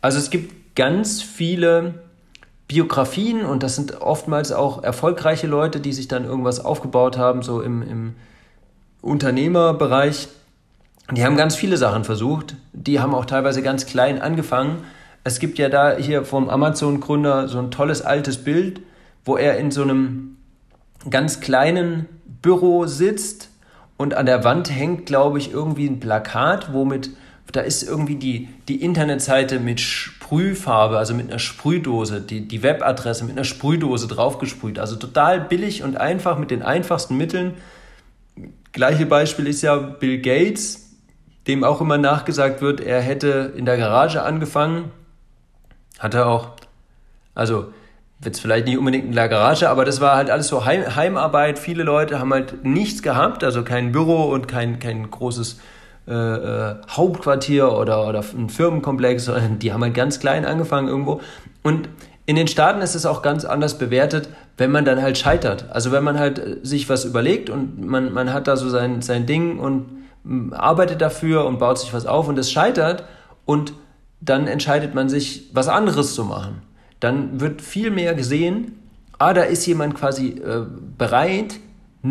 Also 0.00 0.18
es 0.18 0.30
gibt 0.30 0.76
ganz 0.76 1.22
viele 1.22 2.05
Biografien 2.68 3.44
und 3.44 3.62
das 3.62 3.76
sind 3.76 4.00
oftmals 4.00 4.52
auch 4.52 4.82
erfolgreiche 4.82 5.46
Leute, 5.46 5.80
die 5.80 5.92
sich 5.92 6.08
dann 6.08 6.24
irgendwas 6.24 6.64
aufgebaut 6.64 7.16
haben, 7.16 7.42
so 7.42 7.60
im, 7.60 7.82
im 7.82 8.14
Unternehmerbereich. 9.02 10.28
Die 11.12 11.24
haben 11.24 11.36
ganz 11.36 11.54
viele 11.54 11.76
Sachen 11.76 12.02
versucht. 12.02 12.56
Die 12.72 12.98
haben 12.98 13.14
auch 13.14 13.26
teilweise 13.26 13.62
ganz 13.62 13.86
klein 13.86 14.20
angefangen. 14.20 14.78
Es 15.22 15.38
gibt 15.38 15.58
ja 15.58 15.68
da 15.68 15.96
hier 15.96 16.24
vom 16.24 16.48
Amazon-Gründer 16.48 17.48
so 17.48 17.58
ein 17.58 17.70
tolles 17.70 18.02
altes 18.02 18.42
Bild, 18.42 18.80
wo 19.24 19.36
er 19.36 19.58
in 19.58 19.70
so 19.70 19.82
einem 19.82 20.36
ganz 21.08 21.40
kleinen 21.40 22.06
Büro 22.42 22.86
sitzt 22.86 23.50
und 23.96 24.14
an 24.14 24.26
der 24.26 24.42
Wand 24.42 24.70
hängt, 24.70 25.06
glaube 25.06 25.38
ich, 25.38 25.52
irgendwie 25.52 25.86
ein 25.86 26.00
Plakat, 26.00 26.72
womit 26.72 27.10
da 27.52 27.60
ist 27.60 27.82
irgendwie 27.82 28.16
die, 28.16 28.48
die 28.68 28.82
Internetseite 28.82 29.60
mit 29.60 29.80
Sprühfarbe, 29.80 30.98
also 30.98 31.14
mit 31.14 31.28
einer 31.28 31.38
Sprühdose, 31.38 32.20
die, 32.20 32.46
die 32.46 32.62
Webadresse 32.62 33.24
mit 33.24 33.36
einer 33.36 33.44
Sprühdose 33.44 34.08
draufgesprüht. 34.08 34.78
Also 34.78 34.96
total 34.96 35.40
billig 35.40 35.82
und 35.82 35.96
einfach 35.96 36.38
mit 36.38 36.50
den 36.50 36.62
einfachsten 36.62 37.16
Mitteln. 37.16 37.54
Gleiche 38.72 39.06
Beispiel 39.06 39.46
ist 39.46 39.62
ja 39.62 39.76
Bill 39.76 40.20
Gates, 40.20 40.96
dem 41.46 41.62
auch 41.62 41.80
immer 41.80 41.98
nachgesagt 41.98 42.60
wird, 42.60 42.80
er 42.80 43.00
hätte 43.00 43.52
in 43.56 43.64
der 43.64 43.76
Garage 43.76 44.22
angefangen. 44.22 44.90
Hat 45.98 46.14
er 46.14 46.26
auch. 46.26 46.50
Also 47.34 47.72
jetzt 48.24 48.40
vielleicht 48.40 48.66
nicht 48.66 48.78
unbedingt 48.78 49.04
in 49.04 49.12
der 49.12 49.28
Garage, 49.28 49.68
aber 49.68 49.84
das 49.84 50.00
war 50.00 50.16
halt 50.16 50.30
alles 50.30 50.48
so 50.48 50.64
Heim, 50.64 50.96
Heimarbeit. 50.96 51.58
Viele 51.58 51.84
Leute 51.84 52.18
haben 52.18 52.32
halt 52.32 52.64
nichts 52.64 53.02
gehabt, 53.02 53.44
also 53.44 53.62
kein 53.62 53.92
Büro 53.92 54.24
und 54.24 54.48
kein, 54.48 54.78
kein 54.78 55.10
großes 55.10 55.60
äh, 56.08 56.12
äh, 56.12 56.74
Hauptquartier 56.88 57.72
oder, 57.72 58.06
oder 58.06 58.24
ein 58.36 58.48
Firmenkomplex, 58.48 59.30
die 59.60 59.72
haben 59.72 59.82
halt 59.82 59.94
ganz 59.94 60.20
klein 60.20 60.44
angefangen 60.44 60.88
irgendwo. 60.88 61.20
Und 61.62 61.88
in 62.26 62.36
den 62.36 62.48
Staaten 62.48 62.82
ist 62.82 62.94
es 62.94 63.06
auch 63.06 63.22
ganz 63.22 63.44
anders 63.44 63.78
bewertet, 63.78 64.28
wenn 64.56 64.70
man 64.70 64.84
dann 64.84 65.00
halt 65.00 65.18
scheitert. 65.18 65.66
Also 65.70 65.92
wenn 65.92 66.04
man 66.04 66.18
halt 66.18 66.38
äh, 66.38 66.56
sich 66.62 66.88
was 66.88 67.04
überlegt 67.04 67.50
und 67.50 67.84
man, 67.84 68.12
man 68.12 68.32
hat 68.32 68.48
da 68.48 68.56
so 68.56 68.68
sein, 68.68 69.02
sein 69.02 69.26
Ding 69.26 69.58
und 69.58 69.86
arbeitet 70.52 71.00
dafür 71.00 71.44
und 71.44 71.58
baut 71.58 71.78
sich 71.78 71.92
was 71.92 72.06
auf 72.06 72.28
und 72.28 72.38
es 72.38 72.50
scheitert 72.50 73.04
und 73.44 73.72
dann 74.20 74.48
entscheidet 74.48 74.94
man 74.94 75.08
sich, 75.08 75.50
was 75.52 75.68
anderes 75.68 76.14
zu 76.14 76.24
machen. 76.24 76.62
Dann 76.98 77.40
wird 77.40 77.62
viel 77.62 77.90
mehr 77.90 78.14
gesehen, 78.14 78.78
ah, 79.18 79.32
da 79.32 79.42
ist 79.42 79.66
jemand 79.66 79.94
quasi 79.94 80.28
äh, 80.30 80.64
bereit, 80.98 81.56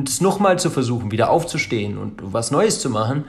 es 0.05 0.21
nochmal 0.21 0.59
zu 0.59 0.69
versuchen, 0.69 1.11
wieder 1.11 1.29
aufzustehen 1.29 1.97
und 1.97 2.21
was 2.21 2.51
Neues 2.51 2.79
zu 2.79 2.89
machen, 2.89 3.25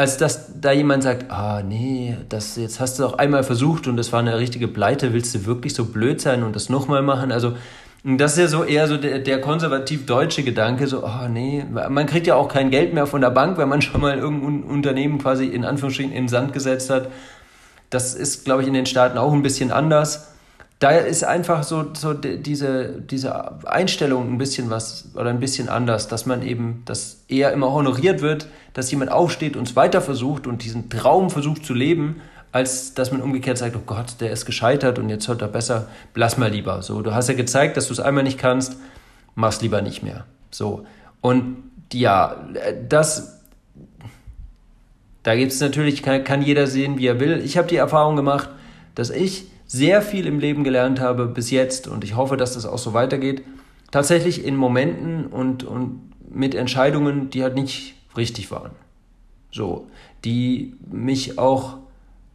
als 0.00 0.16
dass 0.16 0.58
da 0.58 0.72
jemand 0.72 1.02
sagt, 1.02 1.30
ah 1.30 1.62
nee, 1.62 2.16
das 2.30 2.56
jetzt 2.56 2.80
hast 2.80 2.98
du 2.98 3.04
auch 3.04 3.18
einmal 3.18 3.44
versucht 3.44 3.86
und 3.86 3.98
das 3.98 4.14
war 4.14 4.20
eine 4.20 4.38
richtige 4.38 4.66
Pleite, 4.66 5.12
willst 5.12 5.34
du 5.34 5.44
wirklich 5.44 5.74
so 5.74 5.84
blöd 5.84 6.22
sein 6.22 6.42
und 6.42 6.56
das 6.56 6.70
nochmal 6.70 7.02
machen? 7.02 7.30
Also 7.30 7.52
das 8.02 8.32
ist 8.32 8.38
ja 8.38 8.46
so 8.46 8.64
eher 8.64 8.88
so 8.88 8.96
der, 8.96 9.18
der 9.18 9.42
konservativ-deutsche 9.42 10.42
Gedanke, 10.42 10.86
so, 10.86 11.04
ah 11.04 11.28
nee, 11.28 11.66
man 11.68 12.06
kriegt 12.06 12.26
ja 12.26 12.34
auch 12.34 12.48
kein 12.48 12.70
Geld 12.70 12.94
mehr 12.94 13.06
von 13.06 13.20
der 13.20 13.28
Bank, 13.28 13.58
wenn 13.58 13.68
man 13.68 13.82
schon 13.82 14.00
mal 14.00 14.16
irgendein 14.16 14.62
Unternehmen 14.62 15.18
quasi 15.18 15.44
in 15.44 15.66
Anführungsstrichen 15.66 16.12
in 16.12 16.22
den 16.22 16.28
Sand 16.28 16.54
gesetzt 16.54 16.88
hat. 16.88 17.08
Das 17.90 18.14
ist, 18.14 18.46
glaube 18.46 18.62
ich, 18.62 18.68
in 18.68 18.74
den 18.74 18.86
Staaten 18.86 19.18
auch 19.18 19.34
ein 19.34 19.42
bisschen 19.42 19.70
anders 19.70 20.29
da 20.80 20.92
ist 20.92 21.24
einfach 21.24 21.62
so, 21.62 21.92
so 21.92 22.14
diese, 22.14 23.02
diese 23.02 23.66
Einstellung 23.66 24.32
ein 24.32 24.38
bisschen 24.38 24.70
was 24.70 25.10
oder 25.14 25.28
ein 25.28 25.38
bisschen 25.38 25.68
anders, 25.68 26.08
dass 26.08 26.24
man 26.24 26.42
eben, 26.42 26.82
dass 26.86 27.22
eher 27.28 27.52
immer 27.52 27.70
honoriert 27.70 28.22
wird, 28.22 28.46
dass 28.72 28.90
jemand 28.90 29.12
aufsteht 29.12 29.56
und 29.56 29.68
es 29.68 29.76
weiter 29.76 30.00
versucht 30.00 30.46
und 30.46 30.64
diesen 30.64 30.88
Traum 30.88 31.28
versucht 31.28 31.66
zu 31.66 31.74
leben, 31.74 32.22
als 32.50 32.94
dass 32.94 33.12
man 33.12 33.20
umgekehrt 33.20 33.58
sagt, 33.58 33.76
oh 33.76 33.82
Gott, 33.84 34.20
der 34.20 34.32
ist 34.32 34.46
gescheitert 34.46 34.98
und 34.98 35.10
jetzt 35.10 35.28
hört 35.28 35.42
er 35.42 35.48
besser, 35.48 35.86
lass 36.14 36.38
mal 36.38 36.50
lieber. 36.50 36.80
So, 36.80 37.02
du 37.02 37.14
hast 37.14 37.28
ja 37.28 37.34
gezeigt, 37.34 37.76
dass 37.76 37.88
du 37.88 37.92
es 37.92 38.00
einmal 38.00 38.24
nicht 38.24 38.38
kannst, 38.38 38.76
mach's 39.34 39.60
lieber 39.60 39.82
nicht 39.82 40.02
mehr. 40.02 40.24
So. 40.50 40.86
Und 41.20 41.58
ja, 41.92 42.48
das, 42.88 43.42
da 45.24 45.36
gibt 45.36 45.52
es 45.52 45.60
natürlich, 45.60 46.02
kann, 46.02 46.24
kann 46.24 46.40
jeder 46.40 46.66
sehen, 46.66 46.96
wie 46.96 47.06
er 47.06 47.20
will. 47.20 47.42
Ich 47.44 47.58
habe 47.58 47.68
die 47.68 47.76
Erfahrung 47.76 48.16
gemacht, 48.16 48.48
dass 48.94 49.10
ich 49.10 49.44
sehr 49.72 50.02
viel 50.02 50.26
im 50.26 50.40
Leben 50.40 50.64
gelernt 50.64 50.98
habe 50.98 51.26
bis 51.26 51.52
jetzt 51.52 51.86
und 51.86 52.02
ich 52.02 52.16
hoffe, 52.16 52.36
dass 52.36 52.54
das 52.54 52.66
auch 52.66 52.78
so 52.78 52.92
weitergeht, 52.92 53.44
tatsächlich 53.92 54.44
in 54.44 54.56
Momenten 54.56 55.26
und, 55.26 55.62
und 55.62 56.10
mit 56.28 56.56
Entscheidungen, 56.56 57.30
die 57.30 57.44
halt 57.44 57.54
nicht 57.54 57.94
richtig 58.16 58.50
waren. 58.50 58.72
So, 59.52 59.86
die 60.24 60.74
mich 60.90 61.38
auch 61.38 61.76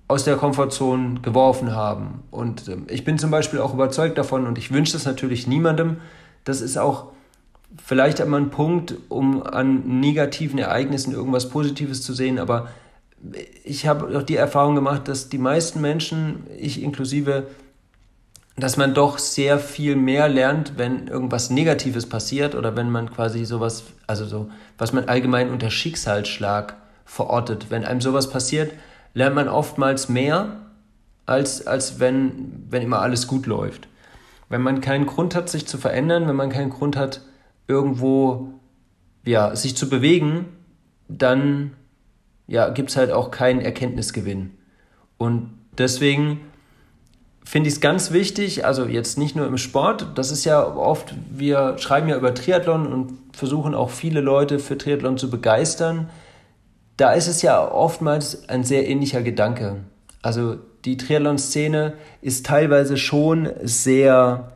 aus 0.07 0.23
der 0.23 0.37
Komfortzone 0.37 1.19
geworfen 1.21 1.75
haben. 1.75 2.23
Und 2.31 2.69
äh, 2.69 2.77
ich 2.87 3.03
bin 3.03 3.19
zum 3.19 3.31
Beispiel 3.31 3.59
auch 3.59 3.73
überzeugt 3.73 4.17
davon 4.17 4.47
und 4.47 4.57
ich 4.57 4.71
wünsche 4.71 4.93
das 4.93 5.03
natürlich 5.03 5.45
niemandem. 5.45 5.97
Das 6.45 6.61
ist 6.61 6.77
auch 6.77 7.07
vielleicht 7.83 8.21
einmal 8.21 8.39
ein 8.39 8.49
Punkt, 8.49 8.95
um 9.09 9.43
an 9.43 9.99
negativen 9.99 10.57
Ereignissen 10.57 11.11
irgendwas 11.11 11.49
Positives 11.49 12.01
zu 12.01 12.13
sehen, 12.13 12.39
aber 12.39 12.69
ich 13.63 13.87
habe 13.87 14.17
auch 14.17 14.23
die 14.23 14.35
Erfahrung 14.35 14.75
gemacht, 14.75 15.07
dass 15.07 15.29
die 15.29 15.37
meisten 15.37 15.81
Menschen, 15.81 16.47
ich 16.57 16.81
inklusive, 16.81 17.47
dass 18.57 18.77
man 18.77 18.93
doch 18.93 19.17
sehr 19.17 19.59
viel 19.59 19.95
mehr 19.95 20.29
lernt, 20.29 20.77
wenn 20.77 21.07
irgendwas 21.07 21.49
Negatives 21.49 22.07
passiert 22.07 22.55
oder 22.55 22.75
wenn 22.75 22.89
man 22.89 23.11
quasi 23.11 23.43
sowas, 23.43 23.83
also 24.07 24.25
so, 24.25 24.49
was 24.77 24.93
man 24.93 25.05
allgemein 25.05 25.49
unter 25.49 25.69
Schicksalsschlag 25.69 26.75
verortet. 27.03 27.67
Wenn 27.69 27.83
einem 27.83 28.01
sowas 28.01 28.29
passiert, 28.29 28.73
lernt 29.13 29.35
man 29.35 29.49
oftmals 29.49 30.07
mehr, 30.07 30.61
als, 31.25 31.67
als 31.67 31.99
wenn, 31.99 32.65
wenn 32.69 32.81
immer 32.81 32.99
alles 32.99 33.27
gut 33.27 33.45
läuft. 33.45 33.87
Wenn 34.47 34.61
man 34.61 34.79
keinen 34.79 35.05
Grund 35.05 35.35
hat, 35.35 35.49
sich 35.49 35.67
zu 35.67 35.77
verändern, 35.77 36.27
wenn 36.27 36.35
man 36.35 36.49
keinen 36.49 36.69
Grund 36.69 36.95
hat, 36.95 37.21
irgendwo 37.67 38.53
ja, 39.25 39.55
sich 39.55 39.75
zu 39.75 39.89
bewegen, 39.89 40.45
dann 41.07 41.71
ja, 42.47 42.69
gibt 42.69 42.89
es 42.89 42.97
halt 42.97 43.11
auch 43.11 43.31
keinen 43.31 43.61
Erkenntnisgewinn. 43.61 44.51
Und 45.17 45.51
deswegen 45.77 46.41
finde 47.43 47.69
ich 47.69 47.75
es 47.75 47.81
ganz 47.81 48.11
wichtig, 48.11 48.65
also 48.65 48.85
jetzt 48.85 49.17
nicht 49.17 49.35
nur 49.35 49.47
im 49.47 49.57
Sport, 49.57 50.07
das 50.15 50.31
ist 50.31 50.45
ja 50.45 50.65
oft, 50.65 51.13
wir 51.29 51.77
schreiben 51.77 52.09
ja 52.09 52.17
über 52.17 52.33
Triathlon 52.33 52.91
und 52.91 53.17
versuchen 53.33 53.75
auch 53.75 53.91
viele 53.91 54.19
Leute 54.21 54.59
für 54.59 54.77
Triathlon 54.77 55.17
zu 55.17 55.29
begeistern. 55.29 56.09
Da 56.97 57.13
ist 57.13 57.27
es 57.27 57.41
ja 57.41 57.71
oftmals 57.71 58.49
ein 58.49 58.63
sehr 58.63 58.87
ähnlicher 58.87 59.21
Gedanke. 59.21 59.81
Also 60.21 60.57
die 60.85 60.97
Triathlon-Szene 60.97 61.93
ist 62.21 62.45
teilweise 62.45 62.97
schon 62.97 63.49
sehr 63.61 64.51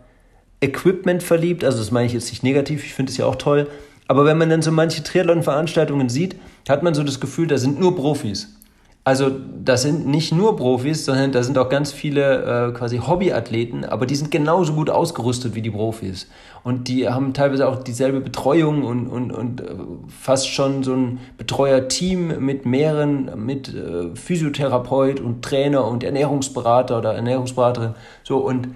Equipment 0.62 1.24
verliebt, 1.24 1.64
also 1.64 1.78
das 1.78 1.92
meine 1.92 2.08
ich 2.08 2.14
jetzt 2.14 2.30
nicht 2.30 2.44
negativ, 2.44 2.84
ich 2.84 2.94
finde 2.94 3.12
es 3.12 3.18
ja 3.18 3.26
auch 3.26 3.36
toll, 3.36 3.68
aber 4.08 4.26
wenn 4.26 4.38
man 4.38 4.50
dann 4.50 4.62
so 4.62 4.72
manche 4.72 5.04
Triathlon-Veranstaltungen 5.04 6.10
sieht, 6.10 6.36
hat 6.70 6.84
man 6.84 6.94
so 6.94 7.04
das 7.04 7.20
Gefühl, 7.20 7.48
da 7.48 7.58
sind 7.58 7.80
nur 7.80 7.96
Profis. 7.96 8.56
also 9.04 9.32
das 9.64 9.82
sind 9.82 10.06
nicht 10.08 10.34
nur 10.34 10.56
Profis, 10.56 11.06
sondern 11.06 11.32
da 11.32 11.42
sind 11.42 11.58
auch 11.58 11.70
ganz 11.70 11.92
viele 11.92 12.68
äh, 12.70 12.72
quasi 12.74 12.98
Hobbyathleten, 13.00 13.86
aber 13.86 14.06
die 14.06 14.16
sind 14.16 14.30
genauso 14.30 14.74
gut 14.74 14.90
ausgerüstet 14.90 15.56
wie 15.56 15.62
die 15.62 15.72
Profis. 15.72 16.28
Und 16.64 16.88
die 16.88 17.10
haben 17.10 17.34
teilweise 17.34 17.68
auch 17.68 17.84
dieselbe 17.84 18.20
Betreuung 18.20 18.84
und, 18.84 19.08
und, 19.08 19.32
und 19.32 19.62
äh, 19.62 19.66
fast 20.10 20.50
schon 20.50 20.84
so 20.84 20.94
ein 20.94 21.20
Betreuerteam 21.38 22.46
mit 22.46 22.66
mehreren, 22.66 23.32
mit 23.44 23.74
äh, 23.74 24.16
Physiotherapeut 24.16 25.20
und 25.20 25.44
Trainer 25.44 25.86
und 25.86 26.04
Ernährungsberater 26.04 27.00
oder 27.00 27.16
Ernährungsberaterin. 27.16 27.96
So 28.24 28.38
und 28.38 28.70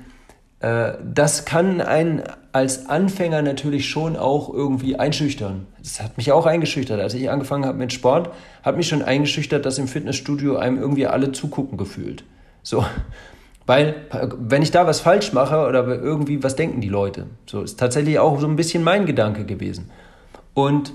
äh, 0.61 0.93
das 1.03 1.45
kann 1.45 1.81
einen 1.81 2.23
als 2.53 2.87
Anfänger 2.87 3.41
natürlich 3.41 3.89
schon 3.89 4.15
auch 4.15 4.53
irgendwie 4.53 4.95
einschüchtern. 4.97 5.65
Das 5.79 6.01
hat 6.01 6.17
mich 6.17 6.31
auch 6.31 6.45
eingeschüchtert. 6.45 6.99
Als 6.99 7.15
ich 7.15 7.29
angefangen 7.29 7.65
habe 7.65 7.79
mit 7.79 7.91
Sport, 7.91 8.29
hat 8.61 8.77
mich 8.77 8.87
schon 8.87 9.01
eingeschüchtert, 9.01 9.65
dass 9.65 9.79
im 9.79 9.87
Fitnessstudio 9.87 10.57
einem 10.57 10.77
irgendwie 10.77 11.07
alle 11.07 11.31
zugucken 11.31 11.77
gefühlt. 11.77 12.23
So. 12.61 12.85
Weil, 13.65 13.95
wenn 14.37 14.61
ich 14.61 14.71
da 14.71 14.85
was 14.85 14.99
falsch 14.99 15.33
mache 15.33 15.67
oder 15.67 15.87
irgendwie, 15.87 16.43
was 16.43 16.55
denken 16.55 16.79
die 16.79 16.89
Leute? 16.89 17.25
So 17.47 17.63
ist 17.63 17.79
tatsächlich 17.79 18.19
auch 18.19 18.39
so 18.39 18.45
ein 18.45 18.55
bisschen 18.55 18.83
mein 18.83 19.05
Gedanke 19.05 19.45
gewesen. 19.45 19.89
Und 20.53 20.93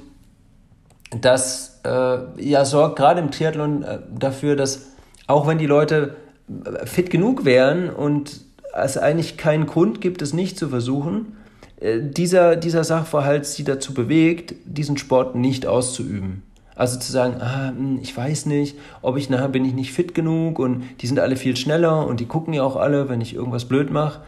das 1.20 1.80
äh, 1.84 2.18
ja, 2.36 2.64
sorgt 2.64 2.96
gerade 2.96 3.20
im 3.20 3.30
Triathlon 3.30 3.82
äh, 3.82 3.98
dafür, 4.16 4.54
dass 4.54 4.92
auch 5.26 5.46
wenn 5.46 5.58
die 5.58 5.66
Leute 5.66 6.16
äh, 6.64 6.86
fit 6.86 7.10
genug 7.10 7.44
wären 7.44 7.90
und 7.90 8.42
es 8.74 8.96
eigentlich 8.98 9.36
keinen 9.38 9.66
Grund 9.66 10.00
gibt, 10.00 10.22
es 10.22 10.34
nicht 10.34 10.58
zu 10.58 10.68
versuchen, 10.68 11.38
dieser, 11.80 12.56
dieser 12.56 12.84
Sachverhalt 12.84 13.46
sie 13.46 13.64
dazu 13.64 13.94
bewegt, 13.94 14.54
diesen 14.64 14.96
Sport 14.96 15.34
nicht 15.36 15.66
auszuüben. 15.66 16.42
Also 16.74 16.98
zu 16.98 17.10
sagen, 17.10 17.40
ah, 17.40 17.68
hm, 17.68 17.98
ich 18.02 18.16
weiß 18.16 18.46
nicht, 18.46 18.76
ob 19.02 19.16
ich 19.16 19.30
nachher 19.30 19.48
bin 19.48 19.64
ich 19.64 19.74
nicht 19.74 19.92
fit 19.92 20.14
genug 20.14 20.58
und 20.58 20.84
die 21.00 21.06
sind 21.06 21.18
alle 21.18 21.36
viel 21.36 21.56
schneller 21.56 22.06
und 22.06 22.20
die 22.20 22.26
gucken 22.26 22.54
ja 22.54 22.62
auch 22.62 22.76
alle, 22.76 23.08
wenn 23.08 23.20
ich 23.20 23.34
irgendwas 23.34 23.64
blöd 23.64 23.90
mache. 23.90 24.20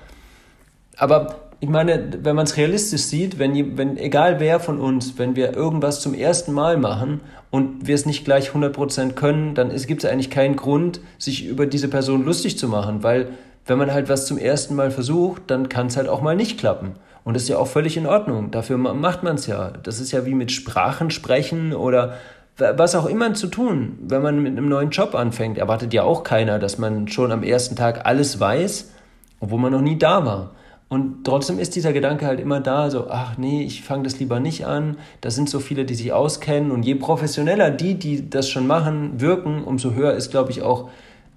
Aber 0.97 1.51
ich 1.61 1.69
meine, 1.69 2.19
wenn 2.23 2.35
man 2.35 2.47
es 2.47 2.57
realistisch 2.57 3.03
sieht, 3.03 3.39
wenn, 3.39 3.77
wenn 3.77 3.97
egal 3.99 4.41
wer 4.41 4.61
von 4.61 4.81
uns, 4.81 5.19
wenn 5.19 5.37
wir 5.37 5.55
irgendwas 5.55 6.01
zum 6.01 6.15
ersten 6.15 6.53
Mal 6.53 6.77
machen 6.77 7.21
und 7.51 7.87
wir 7.87 7.95
es 7.95 8.07
nicht 8.07 8.25
gleich 8.25 8.51
100% 8.51 9.13
können, 9.13 9.55
dann 9.55 9.71
gibt 9.87 10.03
es 10.03 10.11
eigentlich 10.11 10.31
keinen 10.31 10.57
Grund, 10.57 11.01
sich 11.19 11.47
über 11.47 11.67
diese 11.67 11.89
Person 11.89 12.25
lustig 12.25 12.59
zu 12.59 12.67
machen, 12.69 13.03
weil 13.03 13.29
wenn 13.67 13.79
man 13.79 13.93
halt 13.93 14.09
was 14.09 14.27
zum 14.27 14.39
ersten 14.39 14.75
Mal 14.75 14.91
versucht, 14.91 15.43
dann 15.49 15.69
kann 15.69 15.89
es 15.89 15.97
halt 15.97 16.09
auch 16.09 16.23
mal 16.23 16.35
nicht 16.35 16.59
klappen. 16.59 16.93
Und 17.25 17.35
das 17.35 17.45
ist 17.45 17.49
ja 17.49 17.59
auch 17.59 17.67
völlig 17.67 17.97
in 17.97 18.07
Ordnung. 18.07 18.51
Dafür 18.51 18.79
macht 18.79 19.23
man 19.23 19.35
es 19.35 19.47
ja. 19.47 19.73
Das 19.83 20.01
ist 20.01 20.13
ja 20.13 20.25
wie 20.27 20.35
mit 20.35 20.53
Sprachen 20.53 21.11
sprechen 21.11 21.75
oder 21.75 22.15
was 22.57 22.95
auch 22.95 23.07
immer 23.07 23.35
zu 23.35 23.47
tun. 23.47 23.99
Wenn 24.03 24.23
man 24.23 24.43
mit 24.43 24.53
einem 24.53 24.69
neuen 24.69 24.91
Job 24.91 25.15
anfängt, 25.15 25.59
erwartet 25.59 25.95
ja 25.95 26.03
auch 26.03 26.25
keiner, 26.25 26.59
dass 26.59 26.79
man 26.79 27.09
schon 27.09 27.33
am 27.33 27.43
ersten 27.43 27.77
Tag 27.77 28.07
alles 28.07 28.39
weiß, 28.39 28.93
obwohl 29.41 29.59
man 29.59 29.73
noch 29.73 29.81
nie 29.81 29.99
da 29.99 30.25
war. 30.25 30.51
Und 30.89 31.25
trotzdem 31.25 31.61
ist 31.61 31.77
dieser 31.77 31.93
Gedanke 31.93 32.27
halt 32.27 32.41
immer 32.41 32.61
da, 32.61 32.91
so, 32.91 33.09
ach 33.09 33.39
nee, 33.39 33.63
ich 33.63 33.83
fange 33.83 34.03
das 34.03 34.19
lieber 34.19 34.41
nicht 34.41 34.67
an. 34.67 34.97
Da 35.21 35.31
sind 35.31 35.49
so 35.49 35.61
viele, 35.61 35.85
die 35.85 35.95
sich 35.95 36.13
auskennen. 36.13 36.73
Und 36.73 36.83
je 36.83 36.97
professioneller 36.97 37.71
die, 37.71 37.95
die 37.95 38.29
das 38.29 38.49
schon 38.49 38.67
machen, 38.67 39.21
wirken, 39.21 39.63
umso 39.63 39.93
höher 39.93 40.15
ist, 40.15 40.33
glaube 40.33 40.51
ich, 40.51 40.63
auch 40.63 40.91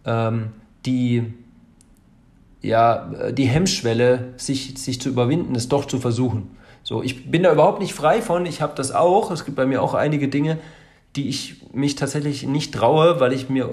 ähm, 0.05 0.53
die, 0.87 1.33
ja, 2.63 3.31
die 3.31 3.45
Hemmschwelle, 3.45 4.33
sich, 4.37 4.73
sich 4.77 4.99
zu 4.99 5.09
überwinden, 5.09 5.53
es 5.53 5.69
doch 5.69 5.85
zu 5.85 5.99
versuchen. 5.99 6.57
So, 6.81 7.03
ich 7.03 7.29
bin 7.29 7.43
da 7.43 7.51
überhaupt 7.51 7.79
nicht 7.79 7.93
frei 7.93 8.21
von, 8.21 8.45
ich 8.45 8.61
habe 8.61 8.73
das 8.75 8.91
auch. 8.91 9.31
Es 9.31 9.45
gibt 9.45 9.55
bei 9.55 9.65
mir 9.65 9.81
auch 9.81 9.93
einige 9.93 10.29
Dinge, 10.29 10.57
die 11.15 11.27
ich 11.27 11.61
mich 11.73 11.95
tatsächlich 11.95 12.43
nicht 12.47 12.73
traue, 12.73 13.19
weil 13.19 13.33
ich 13.33 13.49
mir 13.49 13.69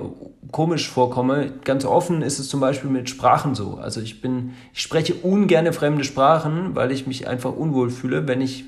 komisch 0.51 0.89
vorkomme. 0.89 1.53
Ganz 1.65 1.85
offen 1.85 2.23
ist 2.23 2.39
es 2.39 2.49
zum 2.49 2.61
Beispiel 2.61 2.91
mit 2.91 3.09
Sprachen 3.09 3.55
so. 3.55 3.79
Also 3.81 4.01
ich 4.01 4.21
bin, 4.21 4.55
ich 4.75 4.83
spreche 4.83 5.15
ungerne 5.15 5.73
fremde 5.73 6.05
Sprachen, 6.05 6.75
weil 6.75 6.91
ich 6.93 7.07
mich 7.07 7.29
einfach 7.29 7.53
unwohl 7.53 7.91
fühle, 7.91 8.29
wenn 8.29 8.41
ich 8.41 8.65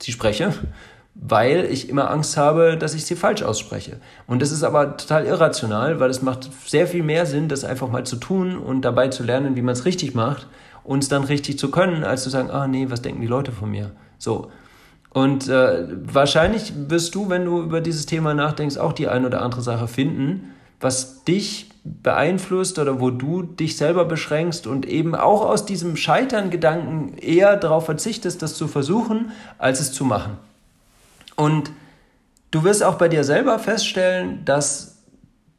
sie 0.00 0.12
spreche 0.12 0.52
weil 1.14 1.64
ich 1.66 1.88
immer 1.88 2.10
Angst 2.10 2.36
habe, 2.36 2.76
dass 2.76 2.94
ich 2.94 3.04
sie 3.04 3.14
falsch 3.14 3.42
ausspreche. 3.42 3.98
Und 4.26 4.42
das 4.42 4.50
ist 4.50 4.64
aber 4.64 4.96
total 4.96 5.26
irrational, 5.26 6.00
weil 6.00 6.10
es 6.10 6.22
macht 6.22 6.50
sehr 6.66 6.86
viel 6.86 7.02
mehr 7.02 7.24
Sinn, 7.24 7.48
das 7.48 7.64
einfach 7.64 7.88
mal 7.88 8.04
zu 8.04 8.16
tun 8.16 8.56
und 8.56 8.82
dabei 8.82 9.08
zu 9.08 9.22
lernen, 9.22 9.54
wie 9.56 9.62
man 9.62 9.74
es 9.74 9.84
richtig 9.84 10.14
macht 10.14 10.48
und 10.82 11.02
es 11.02 11.08
dann 11.08 11.24
richtig 11.24 11.58
zu 11.58 11.70
können, 11.70 12.04
als 12.04 12.24
zu 12.24 12.30
sagen, 12.30 12.50
ah 12.50 12.66
nee, 12.66 12.86
was 12.90 13.02
denken 13.02 13.20
die 13.20 13.28
Leute 13.28 13.52
von 13.52 13.70
mir? 13.70 13.92
So. 14.18 14.50
Und 15.10 15.48
äh, 15.48 15.86
wahrscheinlich 16.12 16.72
wirst 16.88 17.14
du, 17.14 17.28
wenn 17.28 17.44
du 17.44 17.62
über 17.62 17.80
dieses 17.80 18.06
Thema 18.06 18.34
nachdenkst, 18.34 18.76
auch 18.78 18.92
die 18.92 19.06
ein 19.06 19.24
oder 19.24 19.42
andere 19.42 19.62
Sache 19.62 19.86
finden, 19.86 20.52
was 20.80 21.22
dich 21.22 21.70
beeinflusst 21.84 22.78
oder 22.80 23.00
wo 23.00 23.10
du 23.10 23.42
dich 23.42 23.76
selber 23.76 24.04
beschränkst 24.06 24.66
und 24.66 24.86
eben 24.86 25.14
auch 25.14 25.42
aus 25.42 25.64
diesem 25.66 25.96
Scheitern-Gedanken 25.96 27.16
eher 27.18 27.56
darauf 27.56 27.84
verzichtest, 27.84 28.42
das 28.42 28.56
zu 28.56 28.66
versuchen, 28.66 29.30
als 29.58 29.80
es 29.80 29.92
zu 29.92 30.04
machen. 30.04 30.38
Und 31.36 31.70
du 32.50 32.64
wirst 32.64 32.82
auch 32.82 32.96
bei 32.96 33.08
dir 33.08 33.24
selber 33.24 33.58
feststellen, 33.58 34.44
dass 34.44 35.02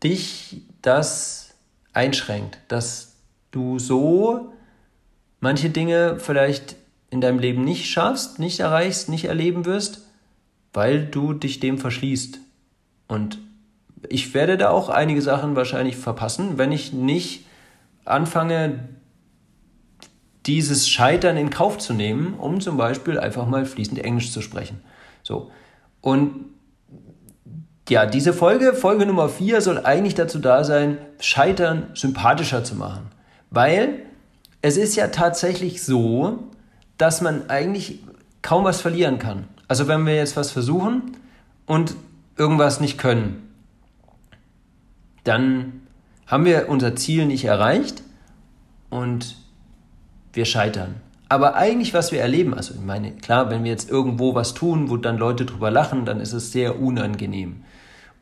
dich 0.04 0.62
das 0.82 1.54
einschränkt, 1.94 2.60
dass 2.68 3.16
du 3.52 3.80
so 3.80 4.54
manche 5.40 5.70
Dinge 5.70 6.18
vielleicht 6.20 6.76
in 7.10 7.22
deinem 7.22 7.40
Leben 7.40 7.64
nicht 7.64 7.90
schaffst, 7.90 8.40
nicht 8.40 8.60
erreichst, 8.60 9.10
nicht 9.10 9.26
erleben 9.26 9.66
wirst, 9.66 10.02
weil 10.74 11.06
du 11.06 11.34
dich 11.34 11.60
dem 11.60 11.78
verschließt. 11.78 12.40
Und 13.08 13.40
ich 14.10 14.34
werde 14.34 14.58
da 14.58 14.70
auch 14.70 14.90
einige 14.90 15.22
Sachen 15.22 15.56
wahrscheinlich 15.56 15.98
verpassen, 15.98 16.58
wenn 16.58 16.72
ich 16.72 16.94
nicht 16.94 17.46
anfange, 18.04 18.88
dieses 20.46 20.88
Scheitern 20.88 21.38
in 21.38 21.50
Kauf 21.50 21.78
zu 21.78 21.94
nehmen, 21.94 22.36
um 22.36 22.62
zum 22.62 22.78
Beispiel 22.78 23.20
einfach 23.20 23.48
mal 23.48 23.66
fließend 23.66 24.00
Englisch 24.00 24.32
zu 24.32 24.42
sprechen. 24.42 24.82
So. 25.24 25.52
Und 26.06 26.52
ja, 27.90 28.06
diese 28.06 28.32
Folge, 28.32 28.74
Folge 28.76 29.08
Nummer 29.08 29.28
4, 29.28 29.60
soll 29.60 29.84
eigentlich 29.84 30.14
dazu 30.14 30.38
da 30.38 30.64
sein, 30.64 31.00
Scheitern 31.20 31.88
sympathischer 31.96 32.64
zu 32.64 32.76
machen. 32.76 33.08
Weil 33.50 34.04
es 34.62 34.78
ist 34.78 34.96
ja 34.96 35.08
tatsächlich 35.08 35.82
so, 35.82 36.44
dass 37.00 37.22
man 37.22 37.50
eigentlich 37.50 38.04
kaum 38.44 38.66
was 38.66 38.82
verlieren 38.82 39.18
kann. 39.18 39.48
Also 39.68 39.88
wenn 39.88 40.06
wir 40.06 40.14
jetzt 40.14 40.38
was 40.38 40.52
versuchen 40.52 41.18
und 41.66 41.96
irgendwas 42.38 42.80
nicht 42.80 43.00
können, 43.00 43.52
dann 45.24 45.88
haben 46.28 46.46
wir 46.46 46.70
unser 46.70 46.96
Ziel 46.96 47.26
nicht 47.26 47.46
erreicht 47.46 48.04
und 48.92 49.38
wir 50.34 50.46
scheitern. 50.46 51.02
Aber 51.28 51.56
eigentlich, 51.56 51.94
was 51.94 52.12
wir 52.12 52.22
erleben, 52.22 52.54
also 52.54 52.74
ich 52.74 52.82
meine, 52.82 53.12
klar, 53.12 53.50
wenn 53.50 53.64
wir 53.64 53.72
jetzt 53.72 53.90
irgendwo 53.90 54.36
was 54.36 54.54
tun, 54.54 54.90
wo 54.90 54.98
dann 54.98 55.18
Leute 55.18 55.46
drüber 55.46 55.72
lachen, 55.72 56.06
dann 56.06 56.20
ist 56.20 56.34
es 56.34 56.52
sehr 56.52 56.80
unangenehm. 56.80 57.64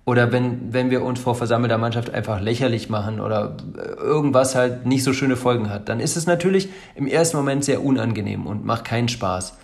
Oder 0.06 0.32
wenn, 0.32 0.74
wenn 0.74 0.90
wir 0.90 1.04
uns 1.04 1.20
vor 1.20 1.36
versammelter 1.36 1.78
Mannschaft 1.78 2.14
einfach 2.14 2.42
lächerlich 2.42 2.90
machen 2.90 3.22
oder 3.22 3.56
irgendwas 3.98 4.54
halt 4.54 4.86
nicht 4.86 5.04
so 5.04 5.14
schöne 5.14 5.38
Folgen 5.38 5.70
hat, 5.70 5.88
dann 5.88 6.02
ist 6.02 6.18
es 6.18 6.28
natürlich 6.28 6.70
im 6.96 7.08
ersten 7.08 7.38
Moment 7.38 7.64
sehr 7.64 7.84
unangenehm 7.84 8.46
und 8.46 8.66
macht 8.66 8.84
keinen 8.84 9.08
Spaß. 9.08 9.58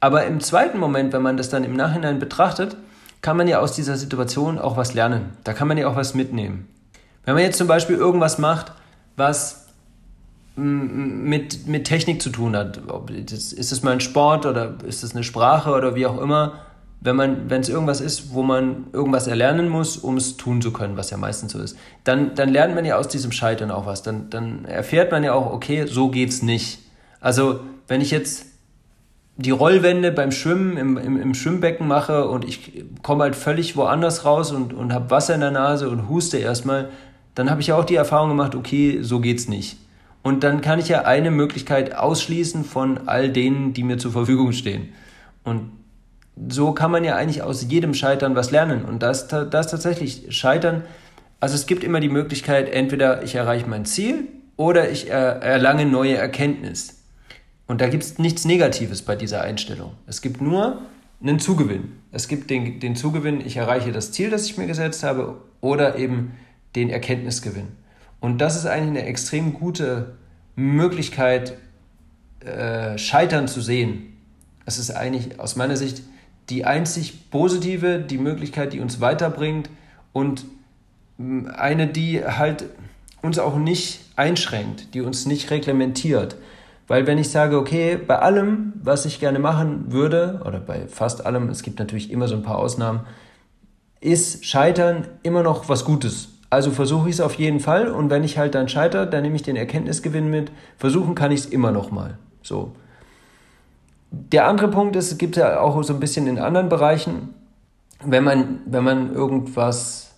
Aber 0.00 0.24
im 0.24 0.40
zweiten 0.40 0.78
Moment, 0.78 1.12
wenn 1.12 1.22
man 1.22 1.36
das 1.36 1.50
dann 1.50 1.64
im 1.64 1.74
Nachhinein 1.74 2.18
betrachtet, 2.18 2.76
kann 3.20 3.36
man 3.36 3.48
ja 3.48 3.60
aus 3.60 3.74
dieser 3.74 3.96
Situation 3.96 4.58
auch 4.58 4.76
was 4.76 4.94
lernen. 4.94 5.36
Da 5.44 5.52
kann 5.52 5.68
man 5.68 5.78
ja 5.78 5.86
auch 5.88 5.96
was 5.96 6.14
mitnehmen. 6.14 6.68
Wenn 7.24 7.34
man 7.34 7.44
jetzt 7.44 7.58
zum 7.58 7.68
Beispiel 7.68 7.96
irgendwas 7.96 8.38
macht, 8.38 8.72
was 9.16 9.61
mit, 10.54 11.66
mit 11.66 11.84
Technik 11.84 12.20
zu 12.20 12.30
tun 12.30 12.56
hat. 12.56 12.80
ist 13.08 13.72
es 13.72 13.82
mal 13.82 13.92
ein 13.92 14.00
Sport 14.00 14.44
oder 14.46 14.74
ist 14.86 15.02
es 15.02 15.14
eine 15.14 15.24
Sprache 15.24 15.70
oder 15.70 15.94
wie 15.94 16.06
auch 16.06 16.20
immer. 16.20 16.60
Wenn 17.00 17.50
es 17.50 17.68
irgendwas 17.68 18.00
ist, 18.00 18.32
wo 18.32 18.44
man 18.44 18.84
irgendwas 18.92 19.26
erlernen 19.26 19.68
muss, 19.68 19.96
um 19.96 20.16
es 20.16 20.36
tun 20.36 20.62
zu 20.62 20.72
können, 20.72 20.96
was 20.96 21.10
ja 21.10 21.16
meistens 21.16 21.52
so 21.52 21.58
ist, 21.58 21.76
dann, 22.04 22.36
dann 22.36 22.48
lernt 22.48 22.76
man 22.76 22.84
ja 22.84 22.96
aus 22.96 23.08
diesem 23.08 23.32
Scheitern 23.32 23.72
auch 23.72 23.86
was. 23.86 24.02
Dann, 24.02 24.30
dann 24.30 24.64
erfährt 24.66 25.10
man 25.10 25.24
ja 25.24 25.32
auch, 25.32 25.52
okay, 25.52 25.86
so 25.86 26.10
geht's 26.10 26.42
nicht. 26.42 26.78
Also, 27.20 27.60
wenn 27.88 28.00
ich 28.00 28.12
jetzt 28.12 28.46
die 29.36 29.50
Rollwände 29.50 30.12
beim 30.12 30.30
Schwimmen 30.30 30.76
im, 30.76 30.96
im, 30.96 31.20
im 31.20 31.34
Schwimmbecken 31.34 31.88
mache 31.88 32.28
und 32.28 32.44
ich 32.44 32.84
komme 33.02 33.24
halt 33.24 33.34
völlig 33.34 33.76
woanders 33.76 34.24
raus 34.24 34.52
und, 34.52 34.72
und 34.72 34.92
habe 34.92 35.10
Wasser 35.10 35.34
in 35.34 35.40
der 35.40 35.50
Nase 35.50 35.88
und 35.88 36.08
huste 36.08 36.38
erstmal, 36.38 36.90
dann 37.34 37.50
habe 37.50 37.60
ich 37.62 37.68
ja 37.68 37.76
auch 37.76 37.84
die 37.84 37.96
Erfahrung 37.96 38.28
gemacht, 38.28 38.54
okay, 38.54 38.98
so 39.02 39.18
geht's 39.18 39.48
nicht. 39.48 39.78
Und 40.22 40.44
dann 40.44 40.60
kann 40.60 40.78
ich 40.78 40.88
ja 40.88 41.02
eine 41.02 41.30
Möglichkeit 41.30 41.94
ausschließen 41.94 42.64
von 42.64 43.08
all 43.08 43.30
denen, 43.30 43.74
die 43.74 43.82
mir 43.82 43.98
zur 43.98 44.12
Verfügung 44.12 44.52
stehen. 44.52 44.92
Und 45.42 45.72
so 46.48 46.72
kann 46.72 46.90
man 46.90 47.04
ja 47.04 47.16
eigentlich 47.16 47.42
aus 47.42 47.66
jedem 47.68 47.92
Scheitern 47.94 48.36
was 48.36 48.50
lernen. 48.50 48.84
Und 48.84 49.02
das, 49.02 49.28
das 49.28 49.70
tatsächlich 49.70 50.26
Scheitern, 50.30 50.84
also 51.40 51.54
es 51.54 51.66
gibt 51.66 51.82
immer 51.84 52.00
die 52.00 52.08
Möglichkeit, 52.08 52.72
entweder 52.72 53.22
ich 53.22 53.34
erreiche 53.34 53.68
mein 53.68 53.84
Ziel 53.84 54.28
oder 54.56 54.90
ich 54.90 55.10
erlange 55.10 55.86
neue 55.86 56.16
Erkenntnis. 56.16 57.02
Und 57.66 57.80
da 57.80 57.88
gibt 57.88 58.02
es 58.04 58.18
nichts 58.18 58.44
Negatives 58.44 59.02
bei 59.02 59.16
dieser 59.16 59.42
Einstellung. 59.42 59.92
Es 60.06 60.22
gibt 60.22 60.40
nur 60.40 60.82
einen 61.20 61.38
Zugewinn. 61.38 61.92
Es 62.10 62.28
gibt 62.28 62.50
den, 62.50 62.80
den 62.80 62.96
Zugewinn, 62.96 63.40
ich 63.40 63.56
erreiche 63.56 63.92
das 63.92 64.12
Ziel, 64.12 64.30
das 64.30 64.46
ich 64.46 64.58
mir 64.58 64.66
gesetzt 64.66 65.02
habe 65.02 65.38
oder 65.60 65.96
eben 65.96 66.32
den 66.76 66.90
Erkenntnisgewinn. 66.90 67.68
Und 68.22 68.38
das 68.38 68.54
ist 68.54 68.66
eigentlich 68.66 69.00
eine 69.00 69.04
extrem 69.04 69.52
gute 69.52 70.14
Möglichkeit, 70.54 71.54
äh, 72.38 72.96
Scheitern 72.96 73.48
zu 73.48 73.60
sehen. 73.60 74.16
Es 74.64 74.78
ist 74.78 74.92
eigentlich 74.92 75.40
aus 75.40 75.56
meiner 75.56 75.76
Sicht 75.76 76.04
die 76.48 76.64
einzig 76.64 77.30
positive, 77.32 77.98
die 77.98 78.18
Möglichkeit, 78.18 78.72
die 78.74 78.80
uns 78.80 79.00
weiterbringt 79.00 79.70
und 80.12 80.44
mm, 81.18 81.48
eine, 81.48 81.88
die 81.88 82.24
halt 82.24 82.66
uns 83.22 83.40
auch 83.40 83.56
nicht 83.56 84.04
einschränkt, 84.14 84.94
die 84.94 85.00
uns 85.00 85.26
nicht 85.26 85.50
reglementiert. 85.50 86.36
Weil 86.86 87.08
wenn 87.08 87.18
ich 87.18 87.30
sage, 87.30 87.58
okay, 87.58 87.96
bei 87.96 88.20
allem, 88.20 88.74
was 88.80 89.04
ich 89.04 89.18
gerne 89.18 89.40
machen 89.40 89.90
würde, 89.90 90.40
oder 90.46 90.60
bei 90.60 90.86
fast 90.86 91.26
allem, 91.26 91.48
es 91.48 91.64
gibt 91.64 91.80
natürlich 91.80 92.12
immer 92.12 92.28
so 92.28 92.36
ein 92.36 92.44
paar 92.44 92.58
Ausnahmen, 92.58 93.00
ist 94.00 94.44
Scheitern 94.44 95.08
immer 95.24 95.42
noch 95.42 95.68
was 95.68 95.84
Gutes. 95.84 96.31
Also 96.52 96.70
versuche 96.70 97.08
ich 97.08 97.14
es 97.14 97.20
auf 97.22 97.36
jeden 97.36 97.60
Fall 97.60 97.88
und 97.88 98.10
wenn 98.10 98.24
ich 98.24 98.36
halt 98.36 98.54
dann 98.54 98.68
scheitere, 98.68 99.06
dann 99.06 99.22
nehme 99.22 99.36
ich 99.36 99.42
den 99.42 99.56
Erkenntnisgewinn 99.56 100.28
mit. 100.28 100.52
Versuchen 100.76 101.14
kann 101.14 101.32
ich 101.32 101.40
es 101.40 101.46
immer 101.46 101.72
noch 101.72 101.90
mal. 101.90 102.18
So. 102.42 102.72
Der 104.10 104.46
andere 104.46 104.68
Punkt 104.68 104.94
ist, 104.94 105.10
es 105.10 105.16
gibt 105.16 105.36
ja 105.36 105.60
auch 105.60 105.82
so 105.82 105.94
ein 105.94 105.98
bisschen 105.98 106.26
in 106.26 106.38
anderen 106.38 106.68
Bereichen, 106.68 107.32
wenn 108.04 108.22
man, 108.22 108.58
wenn 108.66 108.84
man 108.84 109.14
irgendwas, 109.14 110.14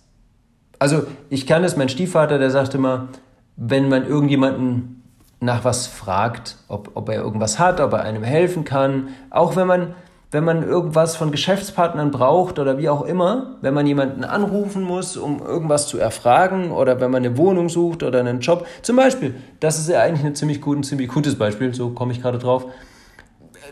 also 0.77 1.03
ich 1.29 1.47
kann 1.47 1.63
es, 1.63 1.77
mein 1.77 1.87
Stiefvater, 1.87 2.37
der 2.37 2.51
sagt 2.51 2.75
immer, 2.75 3.07
wenn 3.55 3.87
man 3.87 4.05
irgendjemanden 4.05 5.03
nach 5.39 5.63
was 5.63 5.87
fragt, 5.87 6.57
ob, 6.67 6.91
ob 6.95 7.07
er 7.07 7.21
irgendwas 7.21 7.59
hat, 7.59 7.79
ob 7.79 7.93
er 7.93 8.01
einem 8.01 8.23
helfen 8.23 8.65
kann, 8.65 9.07
auch 9.29 9.55
wenn 9.55 9.67
man, 9.67 9.95
wenn 10.31 10.43
man 10.43 10.63
irgendwas 10.63 11.15
von 11.15 11.31
Geschäftspartnern 11.31 12.11
braucht 12.11 12.59
oder 12.59 12.77
wie 12.77 12.89
auch 12.89 13.03
immer, 13.03 13.57
wenn 13.61 13.73
man 13.73 13.87
jemanden 13.87 14.23
anrufen 14.23 14.83
muss, 14.83 15.17
um 15.17 15.39
irgendwas 15.39 15.87
zu 15.87 15.97
erfragen 15.97 16.71
oder 16.71 16.99
wenn 16.99 17.11
man 17.11 17.25
eine 17.25 17.37
Wohnung 17.37 17.69
sucht 17.69 18.03
oder 18.03 18.19
einen 18.19 18.39
Job. 18.39 18.67
Zum 18.81 18.95
Beispiel, 18.95 19.35
das 19.59 19.79
ist 19.79 19.89
ja 19.89 20.01
eigentlich 20.01 20.25
ein 20.25 20.35
ziemlich, 20.35 20.61
gut, 20.61 20.77
ein 20.77 20.83
ziemlich 20.83 21.07
gutes 21.07 21.35
Beispiel, 21.35 21.73
so 21.73 21.89
komme 21.89 22.11
ich 22.11 22.21
gerade 22.21 22.37
drauf 22.37 22.65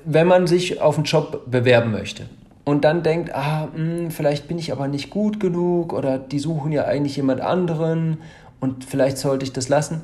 wenn 0.06 0.28
man 0.28 0.48
sich 0.48 0.82
auf 0.82 0.98
einen 0.98 1.06
Job 1.06 1.44
bewerben 1.50 1.92
möchte 1.92 2.26
und 2.66 2.84
dann 2.86 3.04
denkt, 3.04 3.34
ah, 3.34 3.68
mh, 3.68 3.78
hm, 3.78 4.12
vielleicht 4.12 4.48
bin 4.48 4.58
ich 4.58 4.72
aber 4.72 4.88
nicht 4.88 5.10
gut 5.10 5.40
genug 5.40 5.94
oder 5.94 6.18
die 6.18 6.40
suchen 6.40 6.72
ja 6.72 6.86
eigentlich 6.86 7.16
jemand 7.18 7.42
anderen 7.42 8.18
und 8.60 8.86
vielleicht 8.86 9.18
sollte 9.18 9.46
ich 9.46 9.54
das 9.54 9.70
lassen, 9.70 10.04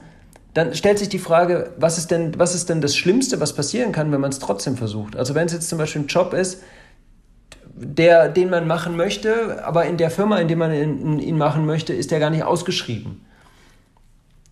dann 0.54 0.74
stellt 0.74 1.00
sich 1.00 1.10
die 1.10 1.20
Frage, 1.20 1.72
was 1.78 1.98
ist 1.98 2.12
denn, 2.12 2.38
was 2.40 2.56
ist 2.56 2.70
denn 2.70 2.82
das 2.82 2.96
Schlimmste, 2.96 3.40
was 3.40 3.54
passieren 3.54 3.92
kann, 3.92 4.12
wenn 4.12 4.22
man 4.22 4.32
es 4.32 4.40
trotzdem 4.40 4.78
versucht? 4.78 5.16
Also 5.16 5.36
wenn 5.36 5.46
es 5.46 5.54
jetzt 5.54 5.70
zum 5.70 5.78
Beispiel 5.78 6.02
ein 6.02 6.08
Job 6.08 6.34
ist, 6.34 6.64
der, 7.76 8.28
den 8.30 8.50
man 8.50 8.68
machen 8.68 8.98
möchte, 8.98 9.64
aber 9.66 9.86
in 9.86 9.98
der 9.98 10.12
Firma, 10.12 10.38
in 10.40 10.48
der 10.48 10.58
man 10.58 11.20
ihn 11.20 11.38
machen 11.38 11.66
möchte, 11.66 11.94
ist 11.94 12.12
der 12.12 12.20
gar 12.20 12.30
nicht 12.30 12.44
ausgeschrieben. 12.44 13.26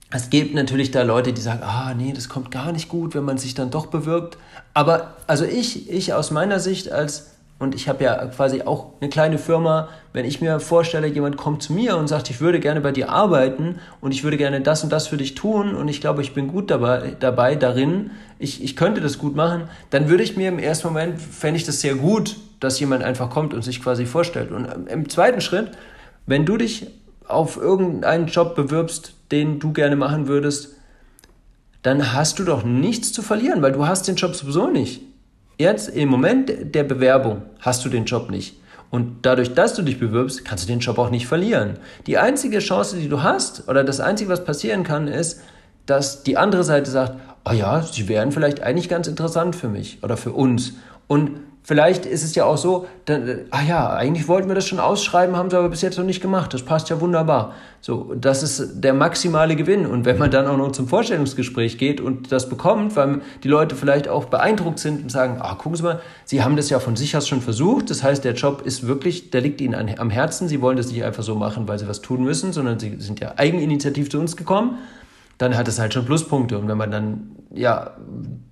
Es 0.10 0.30
gibt 0.30 0.54
natürlich 0.54 0.92
da 0.92 1.02
Leute, 1.02 1.34
die 1.34 1.42
sagen, 1.42 1.64
ah 1.64 1.94
nee, 1.94 2.14
das 2.14 2.30
kommt 2.30 2.52
gar 2.52 2.72
nicht 2.72 2.88
gut, 2.88 3.14
wenn 3.14 3.26
man 3.26 3.38
sich 3.38 3.56
dann 3.56 3.72
doch 3.72 3.88
bewirbt. 3.88 4.38
Aber 4.74 5.18
also 5.28 5.44
ich, 5.44 5.90
ich 5.90 6.14
aus 6.14 6.32
meiner 6.32 6.62
Sicht 6.62 6.92
als, 6.92 7.32
und 7.60 7.74
ich 7.74 7.90
habe 7.90 8.04
ja 8.04 8.26
quasi 8.28 8.62
auch 8.62 8.94
eine 9.02 9.10
kleine 9.10 9.40
Firma, 9.40 9.90
wenn 10.14 10.26
ich 10.26 10.42
mir 10.42 10.60
vorstelle, 10.60 11.08
jemand 11.08 11.38
kommt 11.38 11.64
zu 11.64 11.74
mir 11.74 11.98
und 11.98 12.08
sagt, 12.08 12.30
ich 12.30 12.40
würde 12.40 12.60
gerne 12.60 12.82
bei 12.82 12.92
dir 12.92 13.10
arbeiten 13.10 13.80
und 14.00 14.12
ich 14.14 14.24
würde 14.24 14.38
gerne 14.38 14.62
das 14.62 14.84
und 14.84 14.92
das 14.92 15.08
für 15.08 15.18
dich 15.18 15.34
tun 15.34 15.74
und 15.74 15.88
ich 15.88 16.00
glaube, 16.00 16.22
ich 16.22 16.34
bin 16.36 16.48
gut 16.48 16.70
dabei, 16.70 17.16
dabei 17.20 17.56
darin, 17.56 18.12
ich, 18.38 18.64
ich 18.64 18.76
könnte 18.76 19.02
das 19.02 19.18
gut 19.18 19.36
machen, 19.36 19.64
dann 19.90 20.08
würde 20.08 20.24
ich 20.24 20.38
mir 20.38 20.50
im 20.50 20.60
ersten 20.60 20.88
Moment, 20.88 21.20
fände 21.20 21.58
ich 21.58 21.66
das 21.66 21.82
sehr 21.82 21.96
gut, 21.96 22.36
dass 22.60 22.80
jemand 22.80 23.04
einfach 23.04 23.32
kommt 23.32 23.56
und 23.56 23.64
sich 23.64 23.82
quasi 23.82 24.06
vorstellt. 24.06 24.52
Und 24.52 24.88
im 24.88 25.10
zweiten 25.10 25.42
Schritt, 25.42 25.72
wenn 26.28 26.46
du 26.46 26.58
dich 26.58 26.88
auf 27.28 27.58
irgendeinen 27.58 28.28
Job 28.28 28.56
bewirbst, 28.56 29.14
den 29.32 29.60
du 29.60 29.74
gerne 29.74 29.96
machen 29.96 30.28
würdest, 30.28 30.76
dann 31.82 32.14
hast 32.14 32.38
du 32.38 32.44
doch 32.44 32.64
nichts 32.64 33.12
zu 33.14 33.22
verlieren, 33.22 33.62
weil 33.62 33.72
du 33.72 33.88
hast 33.88 34.08
den 34.08 34.16
Job 34.16 34.36
sowieso 34.36 34.68
nicht. 34.68 35.02
Jetzt 35.58 35.90
im 35.90 36.10
Moment 36.10 36.76
der 36.76 36.84
Bewerbung 36.84 37.42
hast 37.60 37.84
du 37.84 37.90
den 37.90 38.06
Job 38.06 38.30
nicht. 38.30 38.60
Und 38.90 39.18
dadurch, 39.24 39.54
dass 39.54 39.74
du 39.74 39.82
dich 39.82 40.00
bewirbst, 40.00 40.46
kannst 40.46 40.64
du 40.64 40.68
den 40.68 40.80
Job 40.80 40.98
auch 40.98 41.10
nicht 41.10 41.28
verlieren. 41.28 41.78
Die 42.06 42.18
einzige 42.18 42.60
Chance, 42.60 42.98
die 42.98 43.10
du 43.10 43.24
hast, 43.24 43.68
oder 43.68 43.84
das 43.84 44.00
Einzige, 44.00 44.30
was 44.30 44.46
passieren 44.46 44.84
kann, 44.84 45.08
ist, 45.08 45.42
dass 45.86 46.24
die 46.24 46.38
andere 46.38 46.64
Seite 46.64 46.92
sagt, 46.92 47.20
oh 47.44 47.54
ja, 47.54 47.82
sie 47.82 48.08
wären 48.08 48.32
vielleicht 48.32 48.62
eigentlich 48.62 48.88
ganz 48.88 49.08
interessant 49.08 49.56
für 49.56 49.68
mich 49.68 50.04
oder 50.04 50.16
für 50.16 50.32
uns. 50.32 50.74
Und 51.08 51.32
Vielleicht 51.68 52.06
ist 52.06 52.24
es 52.24 52.34
ja 52.34 52.46
auch 52.46 52.56
so, 52.56 52.88
dann, 53.04 53.42
ah 53.52 53.62
ja, 53.62 53.90
eigentlich 53.90 54.30
wollten 54.30 54.48
wir 54.48 54.56
das 54.56 54.66
schon 54.66 54.80
ausschreiben, 54.80 55.36
haben 55.36 55.50
sie 55.50 55.58
aber 55.58 55.68
bis 55.68 55.82
jetzt 55.82 55.98
noch 55.98 56.06
nicht 56.06 56.22
gemacht. 56.22 56.54
Das 56.54 56.64
passt 56.64 56.90
ja 56.90 57.02
wunderbar. 57.02 57.56
So, 57.82 58.14
das 58.16 58.42
ist 58.42 58.82
der 58.82 58.94
maximale 58.94 59.58
Gewinn. 59.58 59.86
Und 59.86 60.06
wenn 60.06 60.18
man 60.18 60.32
dann 60.32 60.48
auch 60.48 60.56
noch 60.56 60.72
zum 60.72 60.88
Vorstellungsgespräch 60.88 61.78
geht 61.78 62.00
und 62.00 62.32
das 62.32 62.48
bekommt, 62.48 62.96
weil 62.96 63.20
die 63.44 63.50
Leute 63.50 63.76
vielleicht 63.76 64.08
auch 64.08 64.26
beeindruckt 64.28 64.80
sind 64.80 65.04
und 65.04 65.12
sagen, 65.12 65.40
ah, 65.42 65.56
gucken 65.56 65.76
Sie 65.76 65.84
mal, 65.84 66.00
Sie 66.24 66.42
haben 66.42 66.56
das 66.56 66.70
ja 66.70 66.80
von 66.80 66.96
sich 66.96 67.18
aus 67.18 67.28
schon 67.28 67.42
versucht. 67.42 67.90
Das 67.90 68.02
heißt, 68.02 68.24
der 68.24 68.36
Job 68.36 68.62
ist 68.64 68.88
wirklich, 68.88 69.32
der 69.32 69.42
liegt 69.42 69.60
Ihnen 69.60 69.76
am 70.00 70.10
Herzen. 70.10 70.48
Sie 70.48 70.62
wollen 70.62 70.78
das 70.78 70.90
nicht 70.90 71.04
einfach 71.04 71.24
so 71.24 71.36
machen, 71.36 71.68
weil 71.68 71.80
Sie 71.80 71.88
was 71.90 72.00
tun 72.00 72.24
müssen, 72.24 72.54
sondern 72.54 72.80
Sie 72.80 72.96
sind 73.00 73.20
ja 73.20 73.34
eigeninitiativ 73.36 74.10
zu 74.10 74.20
uns 74.20 74.38
gekommen. 74.38 74.78
Dann 75.38 75.56
hat 75.56 75.68
es 75.68 75.80
halt 75.80 75.94
schon 75.94 76.06
Pluspunkte. 76.06 76.58
Und 76.58 76.68
wenn 76.68 76.78
man 76.78 76.92
dann, 76.92 77.32
ja, 77.54 77.92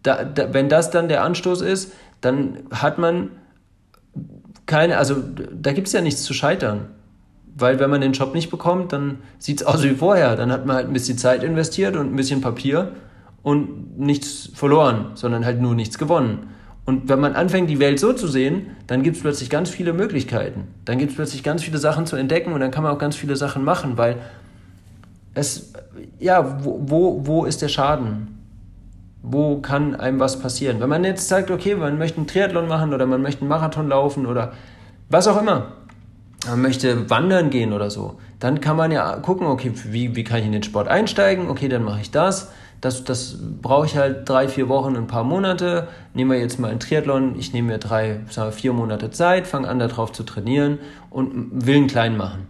da, 0.04 0.24
da, 0.24 0.54
wenn 0.54 0.70
das 0.70 0.92
dann 0.92 1.08
der 1.08 1.24
Anstoß 1.24 1.62
ist, 1.62 1.94
dann 2.22 2.60
hat 2.72 2.98
man 2.98 3.30
keine, 4.66 4.98
also 4.98 5.16
da 5.54 5.74
gibt 5.74 5.88
es 5.88 5.94
ja 5.94 6.02
nichts 6.02 6.24
zu 6.24 6.34
scheitern. 6.34 6.88
Weil 7.58 7.80
wenn 7.80 7.90
man 7.90 8.02
den 8.02 8.12
Job 8.12 8.34
nicht 8.34 8.50
bekommt, 8.50 8.92
dann 8.92 9.20
sieht 9.40 9.62
es 9.62 9.68
aus 9.68 9.84
wie 9.84 9.92
vorher. 9.92 10.36
Dann 10.36 10.52
hat 10.52 10.66
man 10.66 10.76
halt 10.76 10.88
ein 10.88 10.94
bisschen 10.94 11.18
Zeit 11.18 11.44
investiert 11.44 11.96
und 11.96 12.12
ein 12.12 12.16
bisschen 12.16 12.42
Papier 12.42 12.92
und 13.44 13.98
nichts 13.98 14.50
verloren, 14.54 15.12
sondern 15.14 15.46
halt 15.46 15.62
nur 15.62 15.76
nichts 15.76 15.98
gewonnen. 15.98 16.50
Und 16.86 17.10
wenn 17.10 17.20
man 17.20 17.34
anfängt, 17.34 17.70
die 17.70 17.80
Welt 17.80 18.00
so 18.00 18.14
zu 18.14 18.28
sehen, 18.28 18.72
dann 18.88 19.02
gibt 19.02 19.18
es 19.18 19.22
plötzlich 19.22 19.50
ganz 19.50 19.70
viele 19.70 19.94
Möglichkeiten. 19.94 20.68
Dann 20.86 21.00
gibt 21.00 21.12
es 21.12 21.16
plötzlich 21.16 21.44
ganz 21.44 21.64
viele 21.64 21.80
Sachen 21.80 22.06
zu 22.06 22.16
entdecken 22.16 22.54
und 22.54 22.60
dann 22.60 22.72
kann 22.72 22.84
man 22.84 22.94
auch 22.94 23.00
ganz 23.00 23.16
viele 23.16 23.36
Sachen 23.36 23.64
machen, 23.64 23.98
weil 23.98 24.18
es, 25.36 25.74
ja, 26.20 26.64
wo, 26.64 26.82
wo, 26.82 27.26
wo 27.26 27.46
ist 27.46 27.62
der 27.62 27.70
Schaden? 27.70 28.36
wo 29.28 29.58
kann 29.58 29.96
einem 29.96 30.20
was 30.20 30.40
passieren. 30.40 30.80
Wenn 30.80 30.90
man 30.90 31.04
jetzt 31.04 31.28
sagt, 31.28 31.50
okay, 31.50 31.76
man 31.76 31.98
möchte 31.98 32.18
einen 32.18 32.28
Triathlon 32.28 32.68
machen 32.68 32.94
oder 32.94 33.06
man 33.06 33.22
möchte 33.22 33.42
einen 33.42 33.50
Marathon 33.50 33.90
laufen 33.90 34.26
oder 34.26 34.54
was 35.10 35.28
auch 35.28 35.40
immer, 35.40 35.74
man 36.48 36.62
möchte 36.62 37.10
wandern 37.10 37.50
gehen 37.50 37.74
oder 37.74 37.90
so, 37.90 38.20
dann 38.40 38.62
kann 38.62 38.78
man 38.78 38.92
ja 38.92 39.16
gucken, 39.18 39.48
okay, 39.48 39.72
wie, 39.86 40.16
wie 40.16 40.24
kann 40.24 40.40
ich 40.40 40.46
in 40.46 40.52
den 40.52 40.64
Sport 40.64 40.88
einsteigen? 40.88 41.50
Okay, 41.50 41.68
dann 41.70 41.84
mache 41.84 42.02
ich 42.02 42.12
das. 42.12 42.52
Das, 42.82 43.04
das 43.04 43.38
brauche 43.62 43.88
ich 43.88 43.98
halt 43.98 44.30
drei, 44.30 44.48
vier 44.48 44.70
Wochen, 44.70 44.96
ein 44.96 45.08
paar 45.08 45.24
Monate. 45.24 45.88
Nehmen 46.14 46.32
wir 46.32 46.40
jetzt 46.40 46.60
mal 46.60 46.70
einen 46.70 46.80
Triathlon. 46.80 47.36
Ich 47.40 47.52
nehme 47.52 47.70
mir 47.70 47.78
drei, 47.80 48.20
sagen 48.30 48.50
wir, 48.50 48.52
vier 48.52 48.74
Monate 48.74 49.10
Zeit, 49.10 49.48
fange 49.48 49.68
an, 49.68 49.80
darauf 49.80 50.12
zu 50.12 50.24
trainieren 50.24 50.78
und 51.10 51.66
will 51.66 51.78
einen 51.78 51.88
kleinen 51.88 52.18
machen. 52.18 52.48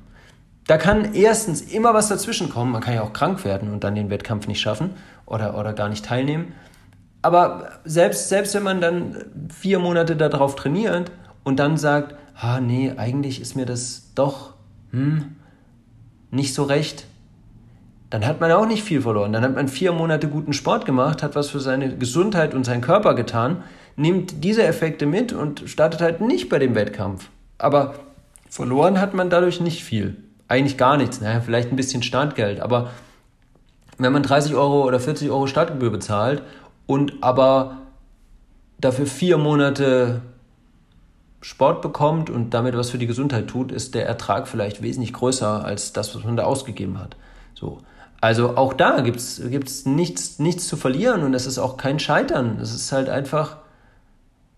Da 0.67 0.77
kann 0.77 1.13
erstens 1.13 1.61
immer 1.61 1.93
was 1.93 2.07
dazwischen 2.07 2.49
kommen. 2.49 2.71
Man 2.71 2.81
kann 2.81 2.95
ja 2.95 3.03
auch 3.03 3.13
krank 3.13 3.45
werden 3.45 3.71
und 3.71 3.83
dann 3.83 3.95
den 3.95 4.09
Wettkampf 4.09 4.47
nicht 4.47 4.61
schaffen 4.61 4.91
oder, 5.25 5.57
oder 5.57 5.73
gar 5.73 5.89
nicht 5.89 6.05
teilnehmen 6.05 6.53
aber 7.25 7.79
selbst, 7.85 8.29
selbst 8.29 8.53
wenn 8.53 8.61
man 8.61 8.81
dann 8.81 9.49
vier 9.51 9.79
Monate 9.79 10.15
darauf 10.15 10.55
trainiert 10.55 11.11
und 11.43 11.57
dann 11.57 11.75
sagt, 11.75 12.13
ah 12.35 12.59
nee, 12.59 12.93
eigentlich 12.97 13.41
ist 13.41 13.55
mir 13.55 13.65
das 13.65 14.11
doch 14.13 14.53
hm, 14.91 15.35
nicht 16.29 16.53
so 16.53 16.61
recht, 16.61 17.07
dann 18.11 18.27
hat 18.27 18.41
man 18.41 18.51
auch 18.51 18.67
nicht 18.67 18.83
viel 18.83 19.01
verloren. 19.01 19.33
Dann 19.33 19.41
hat 19.41 19.55
man 19.55 19.67
vier 19.67 19.91
Monate 19.91 20.27
guten 20.27 20.53
Sport 20.53 20.85
gemacht, 20.85 21.23
hat 21.23 21.35
was 21.35 21.49
für 21.49 21.59
seine 21.59 21.97
Gesundheit 21.97 22.53
und 22.53 22.63
seinen 22.63 22.81
Körper 22.81 23.15
getan, 23.15 23.63
nimmt 23.95 24.43
diese 24.43 24.61
Effekte 24.61 25.07
mit 25.07 25.33
und 25.33 25.67
startet 25.67 26.01
halt 26.01 26.21
nicht 26.21 26.47
bei 26.47 26.59
dem 26.59 26.75
Wettkampf. 26.75 27.31
Aber 27.57 27.95
verloren 28.51 29.01
hat 29.01 29.15
man 29.15 29.31
dadurch 29.31 29.59
nicht 29.59 29.83
viel. 29.83 30.24
Eigentlich 30.47 30.77
gar 30.77 30.97
nichts. 30.97 31.21
Naja, 31.21 31.41
vielleicht 31.41 31.71
ein 31.71 31.75
bisschen 31.75 32.03
Startgeld. 32.03 32.59
Aber 32.59 32.91
wenn 33.97 34.13
man 34.13 34.23
30 34.23 34.55
Euro 34.55 34.85
oder 34.85 34.99
40 34.99 35.29
Euro 35.29 35.47
Startgebühr 35.47 35.91
bezahlt 35.91 36.43
und 36.85 37.13
aber 37.21 37.77
dafür 38.79 39.05
vier 39.05 39.37
Monate 39.37 40.21
Sport 41.41 41.81
bekommt 41.81 42.29
und 42.29 42.53
damit 42.53 42.75
was 42.75 42.89
für 42.89 42.97
die 42.97 43.07
Gesundheit 43.07 43.47
tut, 43.47 43.71
ist 43.71 43.93
der 43.93 44.07
Ertrag 44.07 44.47
vielleicht 44.47 44.81
wesentlich 44.81 45.13
größer 45.13 45.63
als 45.63 45.93
das, 45.93 46.15
was 46.15 46.23
man 46.23 46.35
da 46.35 46.43
ausgegeben 46.43 46.99
hat. 46.99 47.15
So. 47.53 47.79
Also 48.19 48.57
auch 48.57 48.73
da 48.73 49.01
gibt 49.01 49.17
es 49.19 49.85
nichts, 49.85 50.39
nichts 50.39 50.67
zu 50.67 50.77
verlieren 50.77 51.23
und 51.23 51.35
es 51.35 51.45
ist 51.45 51.59
auch 51.59 51.77
kein 51.77 51.99
Scheitern. 51.99 52.57
Es 52.59 52.73
ist 52.73 52.91
halt 52.91 53.09
einfach, 53.09 53.57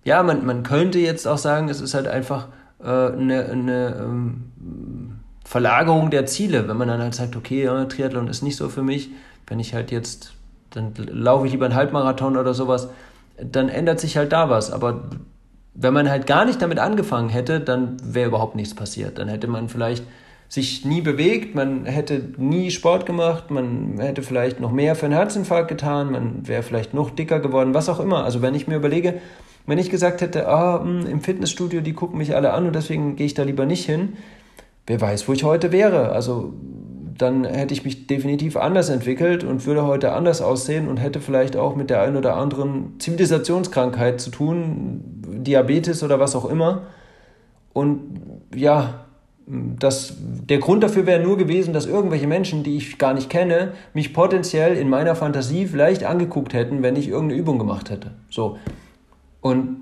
ja, 0.05 0.23
man, 0.23 0.45
man 0.45 0.63
könnte 0.63 0.99
jetzt 0.99 1.27
auch 1.27 1.37
sagen, 1.37 1.67
es 1.67 1.81
ist 1.81 1.93
halt 1.93 2.07
einfach 2.07 2.47
äh, 2.79 2.85
eine, 2.85 3.45
eine 3.45 3.95
ähm, 3.99 4.46
Verlagerung 5.47 6.09
der 6.09 6.25
Ziele, 6.25 6.67
wenn 6.67 6.75
man 6.75 6.89
dann 6.89 7.01
halt 7.01 7.15
sagt, 7.15 7.35
okay, 7.35 7.63
ja, 7.63 7.85
Triathlon 7.85 8.27
ist 8.27 8.41
nicht 8.41 8.57
so 8.57 8.67
für 8.67 8.83
mich, 8.83 9.11
wenn 9.47 9.59
ich 9.59 9.73
halt 9.73 9.91
jetzt 9.91 10.33
dann 10.71 10.93
laufe 11.09 11.45
ich 11.45 11.53
lieber 11.53 11.65
einen 11.65 11.75
Halbmarathon 11.75 12.37
oder 12.37 12.53
sowas, 12.53 12.89
dann 13.37 13.69
ändert 13.69 13.99
sich 13.99 14.17
halt 14.17 14.31
da 14.31 14.49
was. 14.49 14.71
Aber 14.71 15.09
wenn 15.73 15.93
man 15.93 16.09
halt 16.09 16.27
gar 16.27 16.45
nicht 16.45 16.61
damit 16.61 16.79
angefangen 16.79 17.29
hätte, 17.29 17.59
dann 17.59 17.97
wäre 18.03 18.27
überhaupt 18.27 18.55
nichts 18.55 18.75
passiert. 18.75 19.17
Dann 19.17 19.27
hätte 19.27 19.47
man 19.47 19.69
vielleicht 19.69 20.03
sich 20.49 20.85
nie 20.85 21.01
bewegt, 21.01 21.55
man 21.55 21.85
hätte 21.85 22.21
nie 22.37 22.71
Sport 22.71 23.05
gemacht, 23.05 23.51
man 23.51 23.99
hätte 23.99 24.23
vielleicht 24.23 24.59
noch 24.59 24.71
mehr 24.71 24.95
für 24.95 25.05
einen 25.05 25.15
Herzinfarkt 25.15 25.67
getan, 25.67 26.11
man 26.11 26.47
wäre 26.47 26.63
vielleicht 26.63 26.93
noch 26.93 27.09
dicker 27.09 27.39
geworden, 27.39 27.73
was 27.73 27.89
auch 27.89 27.99
immer. 27.99 28.23
Also 28.23 28.41
wenn 28.41 28.55
ich 28.55 28.67
mir 28.67 28.77
überlege, 28.77 29.15
wenn 29.65 29.77
ich 29.77 29.89
gesagt 29.89 30.21
hätte, 30.21 30.47
ah, 30.47 30.81
hm, 30.81 31.05
im 31.05 31.21
Fitnessstudio, 31.21 31.81
die 31.81 31.91
gucken 31.91 32.17
mich 32.17 32.33
alle 32.33 32.53
an 32.53 32.65
und 32.65 32.73
deswegen 32.73 33.17
gehe 33.17 33.25
ich 33.25 33.33
da 33.33 33.43
lieber 33.43 33.65
nicht 33.65 33.85
hin, 33.85 34.13
wer 34.87 34.99
weiß, 34.99 35.27
wo 35.27 35.33
ich 35.33 35.43
heute 35.43 35.71
wäre. 35.71 36.11
Also 36.11 36.53
dann 37.17 37.45
hätte 37.45 37.73
ich 37.73 37.83
mich 37.83 38.07
definitiv 38.07 38.57
anders 38.57 38.89
entwickelt 38.89 39.43
und 39.43 39.65
würde 39.65 39.85
heute 39.85 40.13
anders 40.13 40.41
aussehen 40.41 40.87
und 40.87 40.97
hätte 40.97 41.19
vielleicht 41.19 41.55
auch 41.55 41.75
mit 41.75 41.89
der 41.89 42.01
einen 42.01 42.15
oder 42.15 42.35
anderen 42.35 42.99
Zivilisationskrankheit 42.99 44.21
zu 44.21 44.29
tun, 44.29 45.01
Diabetes 45.25 46.03
oder 46.03 46.19
was 46.19 46.35
auch 46.35 46.45
immer. 46.45 46.83
Und 47.73 48.21
ja, 48.55 49.05
das, 49.47 50.15
der 50.19 50.59
Grund 50.59 50.83
dafür 50.83 51.05
wäre 51.05 51.23
nur 51.23 51.37
gewesen, 51.37 51.73
dass 51.73 51.85
irgendwelche 51.85 52.27
Menschen, 52.27 52.63
die 52.63 52.75
ich 52.75 52.97
gar 52.97 53.13
nicht 53.13 53.29
kenne, 53.29 53.73
mich 53.93 54.13
potenziell 54.13 54.75
in 54.75 54.89
meiner 54.89 55.15
Fantasie 55.15 55.65
vielleicht 55.67 56.03
angeguckt 56.03 56.53
hätten, 56.53 56.83
wenn 56.83 56.95
ich 56.95 57.07
irgendeine 57.07 57.39
Übung 57.39 57.57
gemacht 57.57 57.89
hätte. 57.89 58.11
So. 58.29 58.57
Und 59.39 59.79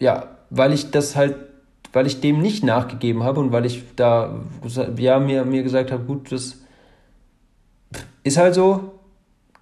ja, 0.00 0.28
weil 0.50 0.72
ich 0.72 0.90
das 0.90 1.14
halt, 1.14 1.36
weil 1.92 2.06
ich 2.06 2.20
dem 2.20 2.40
nicht 2.40 2.64
nachgegeben 2.64 3.22
habe 3.22 3.40
und 3.40 3.52
weil 3.52 3.66
ich 3.66 3.82
da 3.96 4.40
ja, 4.96 5.18
mir, 5.18 5.44
mir 5.44 5.62
gesagt 5.62 5.90
habe, 5.90 6.04
gut, 6.04 6.30
das 6.30 6.58
ist 8.22 8.36
halt 8.36 8.54
so, 8.54 8.92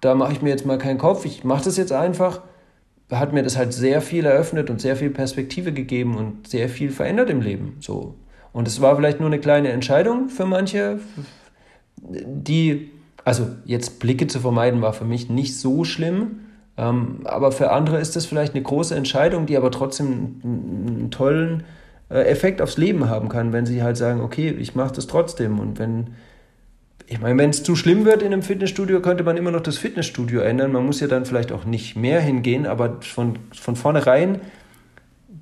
da 0.01 0.15
mache 0.15 0.33
ich 0.33 0.41
mir 0.41 0.49
jetzt 0.49 0.65
mal 0.65 0.77
keinen 0.77 0.97
Kopf, 0.97 1.25
ich 1.25 1.43
mache 1.43 1.63
das 1.65 1.77
jetzt 1.77 1.91
einfach, 1.91 2.41
hat 3.11 3.33
mir 3.33 3.43
das 3.43 3.57
halt 3.57 3.73
sehr 3.73 4.01
viel 4.01 4.25
eröffnet 4.25 4.69
und 4.69 4.79
sehr 4.79 4.95
viel 4.95 5.09
Perspektive 5.09 5.73
gegeben 5.73 6.15
und 6.15 6.47
sehr 6.47 6.69
viel 6.69 6.91
verändert 6.91 7.29
im 7.29 7.41
Leben. 7.41 7.77
So. 7.79 8.15
Und 8.53 8.67
es 8.67 8.81
war 8.81 8.95
vielleicht 8.95 9.19
nur 9.19 9.29
eine 9.29 9.39
kleine 9.39 9.69
Entscheidung 9.69 10.29
für 10.29 10.45
manche, 10.45 10.99
die, 11.97 12.91
also 13.25 13.47
jetzt 13.65 13.99
Blicke 13.99 14.27
zu 14.27 14.39
vermeiden, 14.39 14.81
war 14.81 14.93
für 14.93 15.05
mich 15.05 15.29
nicht 15.29 15.57
so 15.57 15.83
schlimm. 15.83 16.41
Ähm, 16.77 17.21
aber 17.25 17.51
für 17.51 17.71
andere 17.71 17.99
ist 17.99 18.15
das 18.15 18.25
vielleicht 18.25 18.53
eine 18.53 18.63
große 18.63 18.95
Entscheidung, 18.95 19.47
die 19.47 19.57
aber 19.57 19.71
trotzdem 19.71 20.39
einen 20.43 21.11
tollen 21.11 21.63
Effekt 22.09 22.61
aufs 22.61 22.77
Leben 22.77 23.07
haben 23.09 23.29
kann, 23.29 23.53
wenn 23.53 23.65
sie 23.65 23.83
halt 23.83 23.97
sagen, 23.97 24.21
okay, 24.21 24.49
ich 24.49 24.75
mache 24.75 24.95
das 24.95 25.07
trotzdem. 25.07 25.59
Und 25.59 25.77
wenn, 25.77 26.15
ich 27.05 27.19
meine, 27.21 27.37
wenn 27.37 27.51
es 27.51 27.63
zu 27.63 27.75
schlimm 27.75 28.05
wird 28.05 28.21
in 28.21 28.33
einem 28.33 28.41
Fitnessstudio, 28.41 29.01
könnte 29.01 29.23
man 29.23 29.37
immer 29.37 29.51
noch 29.51 29.61
das 29.61 29.77
Fitnessstudio 29.77 30.41
ändern. 30.41 30.71
Man 30.71 30.85
muss 30.85 30.99
ja 30.99 31.07
dann 31.07 31.25
vielleicht 31.25 31.51
auch 31.51 31.65
nicht 31.65 31.95
mehr 31.95 32.19
hingehen, 32.21 32.65
aber 32.65 33.01
von, 33.01 33.37
von 33.53 33.75
vornherein 33.75 34.41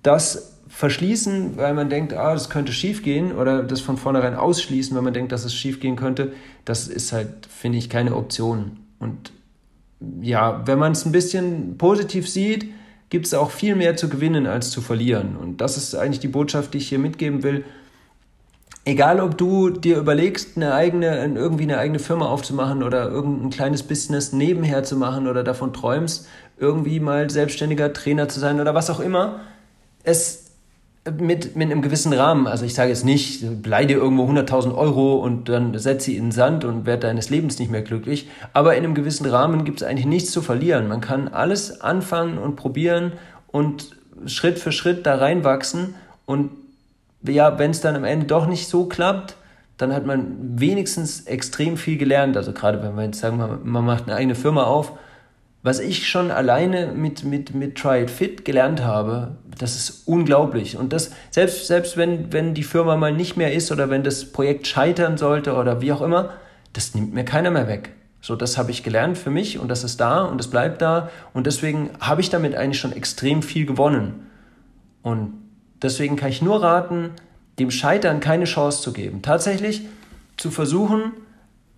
das 0.03 0.57
verschließen, 0.67 1.57
weil 1.57 1.73
man 1.73 1.89
denkt, 1.89 2.13
ah, 2.13 2.33
das 2.33 2.49
könnte 2.49 2.71
schief 2.71 3.01
gehen 3.01 3.31
oder 3.31 3.63
das 3.63 3.81
von 3.81 3.97
vornherein 3.97 4.35
ausschließen, 4.35 4.95
weil 4.95 5.03
man 5.03 5.13
denkt, 5.13 5.31
dass 5.31 5.45
es 5.45 5.55
schief 5.55 5.79
gehen 5.79 5.95
könnte, 5.95 6.33
das 6.65 6.87
ist 6.87 7.13
halt, 7.13 7.47
finde 7.47 7.77
ich, 7.77 7.89
keine 7.89 8.15
Option. 8.15 8.77
Und 8.99 9.31
ja, 10.21 10.67
wenn 10.67 10.77
man 10.77 10.91
es 10.91 11.05
ein 11.05 11.11
bisschen 11.11 11.77
positiv 11.77 12.29
sieht, 12.29 12.67
gibt 13.09 13.25
es 13.25 13.33
auch 13.33 13.51
viel 13.51 13.75
mehr 13.75 13.95
zu 13.95 14.09
gewinnen 14.09 14.47
als 14.47 14.69
zu 14.69 14.81
verlieren. 14.81 15.37
Und 15.37 15.61
das 15.61 15.77
ist 15.77 15.95
eigentlich 15.95 16.19
die 16.19 16.27
Botschaft, 16.27 16.73
die 16.73 16.79
ich 16.79 16.89
hier 16.89 16.99
mitgeben 16.99 17.43
will. 17.43 17.63
Egal, 18.83 19.19
ob 19.19 19.37
du 19.37 19.69
dir 19.69 19.97
überlegst, 19.97 20.55
eine 20.55 20.73
eigene, 20.73 21.25
irgendwie 21.35 21.63
eine 21.63 21.77
eigene 21.77 21.99
Firma 21.99 22.27
aufzumachen 22.27 22.83
oder 22.83 23.09
irgendein 23.09 23.49
kleines 23.49 23.83
Business 23.83 24.31
nebenher 24.31 24.83
zu 24.83 24.95
machen 24.95 25.27
oder 25.27 25.43
davon 25.43 25.73
träumst, 25.73 26.27
irgendwie 26.57 26.99
mal 26.99 27.29
selbstständiger 27.29 27.91
Trainer 27.93 28.29
zu 28.29 28.39
sein 28.39 28.61
oder 28.61 28.73
was 28.73 28.89
auch 28.89 28.99
immer, 28.99 29.41
es 30.03 30.46
mit, 31.19 31.55
mit 31.55 31.71
einem 31.71 31.81
gewissen 31.81 32.13
Rahmen. 32.13 32.47
Also 32.47 32.65
ich 32.65 32.73
sage 32.73 32.89
jetzt 32.89 33.05
nicht, 33.05 33.43
leih 33.65 33.85
dir 33.85 33.97
irgendwo 33.97 34.25
100.000 34.25 34.75
Euro 34.75 35.15
und 35.15 35.49
dann 35.49 35.77
setz 35.77 36.05
sie 36.05 36.17
in 36.17 36.25
den 36.25 36.31
Sand 36.31 36.65
und 36.65 36.85
werd 36.85 37.03
deines 37.03 37.29
Lebens 37.29 37.59
nicht 37.59 37.71
mehr 37.71 37.81
glücklich. 37.81 38.29
Aber 38.53 38.75
in 38.75 38.83
einem 38.83 38.95
gewissen 38.95 39.25
Rahmen 39.25 39.65
gibt 39.65 39.81
es 39.81 39.87
eigentlich 39.87 40.05
nichts 40.05 40.31
zu 40.31 40.41
verlieren. 40.41 40.87
Man 40.87 41.01
kann 41.01 41.27
alles 41.27 41.81
anfangen 41.81 42.37
und 42.37 42.55
probieren 42.55 43.13
und 43.47 43.95
Schritt 44.25 44.59
für 44.59 44.71
Schritt 44.71 45.05
da 45.05 45.15
reinwachsen. 45.15 45.95
Und 46.25 46.51
ja, 47.23 47.59
wenn 47.59 47.71
es 47.71 47.81
dann 47.81 47.95
am 47.95 48.03
Ende 48.03 48.25
doch 48.25 48.47
nicht 48.47 48.67
so 48.67 48.85
klappt, 48.85 49.35
dann 49.77 49.93
hat 49.93 50.05
man 50.05 50.59
wenigstens 50.59 51.21
extrem 51.21 51.77
viel 51.77 51.97
gelernt. 51.97 52.35
Also 52.35 52.51
gerade 52.51 52.81
wenn 52.81 52.95
wir 52.95 53.03
jetzt 53.03 53.19
sagen, 53.19 53.59
man 53.63 53.85
macht 53.85 54.03
eine 54.03 54.15
eigene 54.15 54.35
Firma 54.35 54.63
auf, 54.63 54.93
was 55.63 55.79
ich 55.79 56.07
schon 56.07 56.31
alleine 56.31 56.93
mit, 56.93 57.23
mit, 57.23 57.53
mit 57.53 57.75
Try 57.75 58.03
It 58.03 58.11
Fit 58.11 58.45
gelernt 58.45 58.83
habe, 58.83 59.37
das 59.57 59.75
ist 59.75 60.07
unglaublich. 60.07 60.77
Und 60.77 60.93
das, 60.93 61.11
selbst, 61.31 61.67
selbst 61.67 61.97
wenn, 61.97 62.31
wenn 62.31 62.53
die 62.53 62.63
Firma 62.63 62.95
mal 62.95 63.11
nicht 63.11 63.37
mehr 63.37 63.53
ist 63.53 63.71
oder 63.71 63.89
wenn 63.89 64.03
das 64.03 64.31
Projekt 64.31 64.67
scheitern 64.67 65.17
sollte 65.17 65.55
oder 65.55 65.81
wie 65.81 65.91
auch 65.91 66.01
immer, 66.01 66.33
das 66.73 66.93
nimmt 66.93 67.13
mir 67.13 67.25
keiner 67.25 67.51
mehr 67.51 67.67
weg. 67.67 67.93
So, 68.21 68.35
das 68.35 68.57
habe 68.57 68.71
ich 68.71 68.83
gelernt 68.83 69.17
für 69.17 69.29
mich 69.29 69.57
und 69.59 69.67
das 69.69 69.83
ist 69.83 69.99
da 69.99 70.23
und 70.23 70.37
das 70.37 70.49
bleibt 70.49 70.81
da. 70.81 71.09
Und 71.33 71.47
deswegen 71.47 71.89
habe 71.99 72.21
ich 72.21 72.29
damit 72.29 72.55
eigentlich 72.55 72.79
schon 72.79 72.93
extrem 72.93 73.41
viel 73.41 73.65
gewonnen. 73.65 74.27
Und 75.01 75.33
deswegen 75.81 76.15
kann 76.15 76.29
ich 76.29 76.41
nur 76.41 76.61
raten, 76.61 77.11
dem 77.59 77.71
Scheitern 77.71 78.19
keine 78.19 78.45
Chance 78.45 78.81
zu 78.81 78.93
geben. 78.93 79.21
Tatsächlich 79.21 79.87
zu 80.35 80.51
versuchen, 80.51 81.13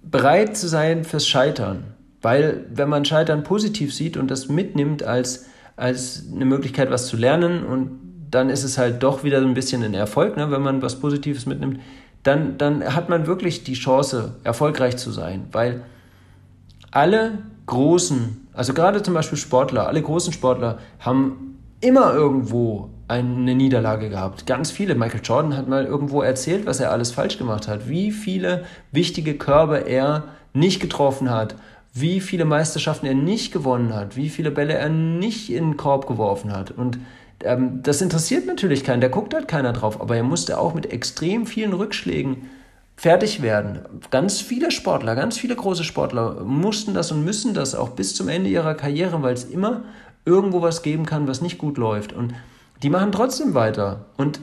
bereit 0.01 0.57
zu 0.57 0.67
sein 0.67 1.03
fürs 1.03 1.27
Scheitern. 1.27 1.83
Weil 2.21 2.65
wenn 2.73 2.89
man 2.89 3.05
Scheitern 3.05 3.43
positiv 3.43 3.93
sieht 3.93 4.17
und 4.17 4.29
das 4.29 4.49
mitnimmt 4.49 5.03
als, 5.03 5.45
als 5.75 6.25
eine 6.33 6.45
Möglichkeit, 6.45 6.91
was 6.91 7.07
zu 7.07 7.17
lernen 7.17 7.65
und 7.65 7.99
dann 8.29 8.49
ist 8.49 8.63
es 8.63 8.77
halt 8.77 9.01
doch 9.01 9.23
wieder 9.23 9.39
ein 9.39 9.53
bisschen 9.53 9.83
ein 9.83 9.93
Erfolg, 9.93 10.37
ne, 10.37 10.51
wenn 10.51 10.61
man 10.61 10.81
was 10.81 10.99
Positives 10.99 11.45
mitnimmt, 11.45 11.79
dann, 12.23 12.57
dann 12.57 12.83
hat 12.95 13.09
man 13.09 13.27
wirklich 13.27 13.63
die 13.63 13.73
Chance, 13.73 14.35
erfolgreich 14.43 14.97
zu 14.97 15.11
sein. 15.11 15.47
Weil 15.51 15.83
alle 16.91 17.39
großen, 17.65 18.47
also 18.53 18.73
gerade 18.73 19.01
zum 19.01 19.13
Beispiel 19.13 19.37
Sportler, 19.37 19.87
alle 19.87 20.01
großen 20.01 20.33
Sportler 20.33 20.79
haben 20.99 21.57
immer 21.81 22.13
irgendwo 22.13 22.89
eine 23.07 23.55
Niederlage 23.55 24.09
gehabt. 24.09 24.45
Ganz 24.45 24.69
viele. 24.69 24.93
Michael 24.93 25.21
Jordan 25.23 25.57
hat 25.57 25.67
mal 25.67 25.85
irgendwo 25.85 26.21
erzählt, 26.21 26.65
was 26.65 26.79
er 26.79 26.91
alles 26.91 27.11
falsch 27.11 27.37
gemacht 27.37 27.67
hat, 27.67 27.87
wie 27.89 28.11
viele 28.11 28.65
wichtige 28.91 29.35
Körbe 29.35 29.87
er 29.87 30.25
nicht 30.53 30.79
getroffen 30.79 31.31
hat 31.31 31.55
wie 31.99 32.19
viele 32.19 32.45
Meisterschaften 32.45 33.05
er 33.05 33.15
nicht 33.15 33.51
gewonnen 33.51 33.93
hat, 33.93 34.15
wie 34.15 34.29
viele 34.29 34.51
Bälle 34.51 34.73
er 34.73 34.89
nicht 34.89 35.49
in 35.49 35.71
den 35.71 35.77
Korb 35.77 36.07
geworfen 36.07 36.51
hat. 36.51 36.71
Und 36.71 36.99
ähm, 37.43 37.81
das 37.83 38.01
interessiert 38.01 38.45
natürlich 38.45 38.83
keinen, 38.83 39.01
da 39.01 39.07
guckt 39.07 39.33
halt 39.33 39.47
keiner 39.47 39.73
drauf, 39.73 40.01
aber 40.01 40.15
er 40.15 40.23
musste 40.23 40.57
auch 40.59 40.73
mit 40.73 40.91
extrem 40.91 41.45
vielen 41.45 41.73
Rückschlägen 41.73 42.49
fertig 42.95 43.41
werden. 43.41 43.79
Ganz 44.11 44.41
viele 44.41 44.71
Sportler, 44.71 45.15
ganz 45.15 45.37
viele 45.37 45.55
große 45.55 45.85
Sportler 45.85 46.43
mussten 46.43 46.93
das 46.93 47.11
und 47.11 47.23
müssen 47.23 47.53
das 47.53 47.73
auch 47.73 47.89
bis 47.89 48.13
zum 48.13 48.27
Ende 48.27 48.49
ihrer 48.49 48.75
Karriere, 48.75 49.21
weil 49.21 49.33
es 49.33 49.45
immer 49.45 49.83
irgendwo 50.25 50.61
was 50.61 50.81
geben 50.81 51.05
kann, 51.05 51.27
was 51.27 51.41
nicht 51.41 51.57
gut 51.57 51.77
läuft. 51.77 52.11
Und 52.11 52.33
die 52.83 52.89
machen 52.89 53.13
trotzdem 53.13 53.53
weiter. 53.53 54.05
Und 54.17 54.41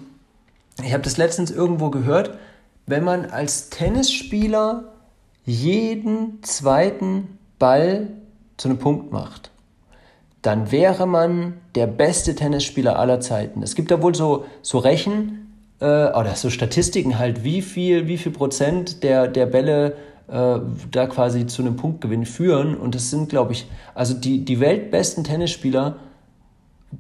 ich 0.82 0.92
habe 0.92 1.02
das 1.02 1.18
letztens 1.18 1.50
irgendwo 1.50 1.90
gehört, 1.90 2.38
wenn 2.86 3.04
man 3.04 3.26
als 3.26 3.68
Tennisspieler 3.68 4.84
jeden 5.44 6.42
zweiten 6.42 7.35
Ball 7.58 8.08
zu 8.56 8.68
einem 8.68 8.78
Punkt 8.78 9.12
macht, 9.12 9.50
dann 10.42 10.70
wäre 10.70 11.06
man 11.06 11.54
der 11.74 11.86
beste 11.86 12.34
Tennisspieler 12.34 12.98
aller 12.98 13.20
Zeiten. 13.20 13.62
Es 13.62 13.74
gibt 13.74 13.90
da 13.90 14.00
wohl 14.02 14.14
so, 14.14 14.44
so 14.62 14.78
Rechen 14.78 15.46
äh, 15.80 15.84
oder 15.84 16.34
so 16.36 16.50
Statistiken 16.50 17.18
halt, 17.18 17.42
wie 17.42 17.62
viel, 17.62 18.06
wie 18.06 18.18
viel 18.18 18.32
Prozent 18.32 19.02
der, 19.02 19.28
der 19.28 19.46
Bälle 19.46 19.96
äh, 20.28 20.58
da 20.90 21.06
quasi 21.06 21.46
zu 21.46 21.62
einem 21.62 21.76
Punktgewinn 21.76 22.26
führen. 22.26 22.76
Und 22.76 22.94
das 22.94 23.10
sind, 23.10 23.28
glaube 23.28 23.52
ich, 23.52 23.66
also 23.94 24.14
die, 24.14 24.44
die 24.44 24.60
weltbesten 24.60 25.24
Tennisspieler, 25.24 25.96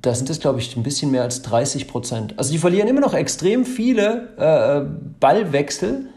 da 0.02 0.14
sind 0.14 0.28
es, 0.28 0.40
glaube 0.40 0.58
ich, 0.58 0.76
ein 0.76 0.82
bisschen 0.82 1.10
mehr 1.10 1.22
als 1.22 1.42
30 1.42 1.86
Prozent. 1.86 2.34
Also 2.38 2.52
die 2.52 2.58
verlieren 2.58 2.88
immer 2.88 3.00
noch 3.00 3.14
extrem 3.14 3.64
viele 3.64 4.28
äh, 4.38 4.78
äh 4.78 4.86
Ballwechsel 5.20 6.08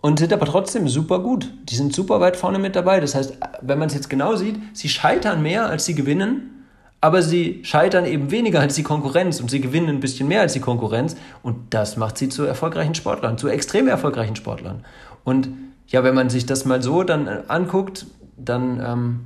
und 0.00 0.18
sind 0.18 0.32
aber 0.32 0.46
trotzdem 0.46 0.88
super 0.88 1.18
gut. 1.20 1.52
Die 1.64 1.74
sind 1.74 1.94
super 1.94 2.20
weit 2.20 2.36
vorne 2.36 2.58
mit 2.58 2.76
dabei. 2.76 3.00
Das 3.00 3.14
heißt, 3.14 3.38
wenn 3.62 3.78
man 3.78 3.88
es 3.88 3.94
jetzt 3.94 4.08
genau 4.08 4.36
sieht, 4.36 4.56
sie 4.72 4.88
scheitern 4.88 5.42
mehr, 5.42 5.66
als 5.66 5.84
sie 5.84 5.94
gewinnen, 5.94 6.66
aber 7.00 7.22
sie 7.22 7.60
scheitern 7.64 8.04
eben 8.04 8.30
weniger 8.30 8.60
als 8.60 8.74
die 8.74 8.82
Konkurrenz 8.82 9.40
und 9.40 9.50
sie 9.50 9.60
gewinnen 9.60 9.88
ein 9.88 10.00
bisschen 10.00 10.28
mehr 10.28 10.40
als 10.40 10.52
die 10.52 10.60
Konkurrenz 10.60 11.16
und 11.42 11.56
das 11.70 11.96
macht 11.96 12.18
sie 12.18 12.28
zu 12.28 12.44
erfolgreichen 12.44 12.94
Sportlern, 12.94 13.38
zu 13.38 13.48
extrem 13.48 13.88
erfolgreichen 13.88 14.36
Sportlern. 14.36 14.84
Und 15.24 15.48
ja, 15.88 16.02
wenn 16.04 16.14
man 16.14 16.28
sich 16.28 16.46
das 16.46 16.64
mal 16.64 16.82
so 16.82 17.02
dann 17.04 17.28
anguckt, 17.48 18.06
dann 18.36 18.80
ähm, 18.84 19.20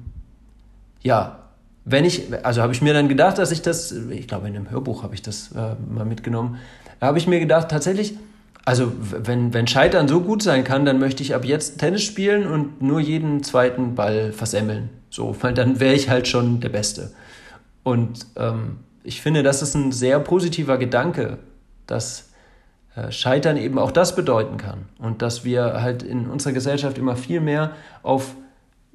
ja, 1.02 1.38
wenn 1.84 2.04
ich, 2.04 2.26
also 2.44 2.62
habe 2.62 2.72
ich 2.72 2.82
mir 2.82 2.94
dann 2.94 3.08
gedacht, 3.08 3.38
dass 3.38 3.50
ich 3.50 3.62
das, 3.62 3.92
ich 3.92 4.28
glaube 4.28 4.48
in 4.48 4.54
einem 4.54 4.70
Hörbuch 4.70 5.02
habe 5.02 5.14
ich 5.14 5.22
das 5.22 5.52
äh, 5.52 5.74
mal 5.92 6.04
mitgenommen, 6.04 6.58
da 7.00 7.08
habe 7.08 7.18
ich 7.18 7.26
mir 7.26 7.40
gedacht, 7.40 7.68
tatsächlich, 7.68 8.16
also 8.64 8.92
wenn, 8.98 9.52
wenn 9.54 9.66
Scheitern 9.66 10.08
so 10.08 10.20
gut 10.20 10.42
sein 10.42 10.64
kann, 10.64 10.84
dann 10.84 10.98
möchte 10.98 11.22
ich 11.22 11.34
ab 11.34 11.44
jetzt 11.44 11.78
Tennis 11.78 12.02
spielen 12.02 12.46
und 12.46 12.80
nur 12.80 13.00
jeden 13.00 13.42
zweiten 13.42 13.94
Ball 13.94 14.32
versemmeln. 14.32 14.90
So, 15.10 15.36
weil 15.40 15.52
dann 15.52 15.80
wäre 15.80 15.94
ich 15.94 16.08
halt 16.08 16.28
schon 16.28 16.60
der 16.60 16.68
Beste. 16.68 17.12
Und 17.82 18.26
ähm, 18.36 18.78
ich 19.02 19.20
finde, 19.20 19.42
das 19.42 19.62
ist 19.62 19.74
ein 19.74 19.92
sehr 19.92 20.20
positiver 20.20 20.78
Gedanke, 20.78 21.38
dass 21.86 22.30
äh, 22.94 23.10
Scheitern 23.10 23.56
eben 23.56 23.78
auch 23.78 23.90
das 23.90 24.14
bedeuten 24.14 24.58
kann 24.58 24.86
und 24.98 25.22
dass 25.22 25.44
wir 25.44 25.82
halt 25.82 26.02
in 26.02 26.28
unserer 26.28 26.52
Gesellschaft 26.52 26.98
immer 26.98 27.16
viel 27.16 27.40
mehr 27.40 27.72
auf 28.02 28.36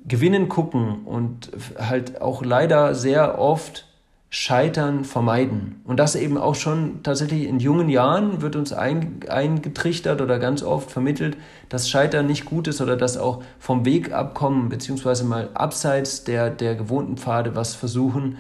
Gewinnen 0.08 0.48
gucken 0.48 1.04
und 1.06 1.52
halt 1.78 2.22
auch 2.22 2.44
leider 2.44 2.96
sehr 2.96 3.40
oft 3.40 3.87
Scheitern 4.30 5.06
vermeiden. 5.06 5.82
Und 5.86 6.00
das 6.00 6.16
eben 6.16 6.38
auch 6.38 6.56
schon 6.56 7.02
tatsächlich 7.02 7.46
in 7.46 7.60
jungen 7.60 7.88
Jahren 7.88 8.42
wird 8.42 8.58
uns 8.58 8.74
ein, 8.74 9.22
eingetrichtert 9.30 10.22
oder 10.22 10.38
ganz 10.38 10.64
oft 10.64 10.92
vermittelt, 10.92 11.38
dass 11.70 11.90
Scheitern 11.90 12.28
nicht 12.28 12.44
gut 12.44 12.68
ist 12.68 12.82
oder 12.82 12.98
dass 12.98 13.18
auch 13.18 13.42
vom 13.58 13.86
Weg 13.86 14.12
abkommen, 14.12 14.68
beziehungsweise 14.68 15.24
mal 15.24 15.50
abseits 15.54 16.26
der, 16.26 16.50
der 16.50 16.76
gewohnten 16.76 17.16
Pfade 17.16 17.56
was 17.56 17.74
versuchen, 17.74 18.38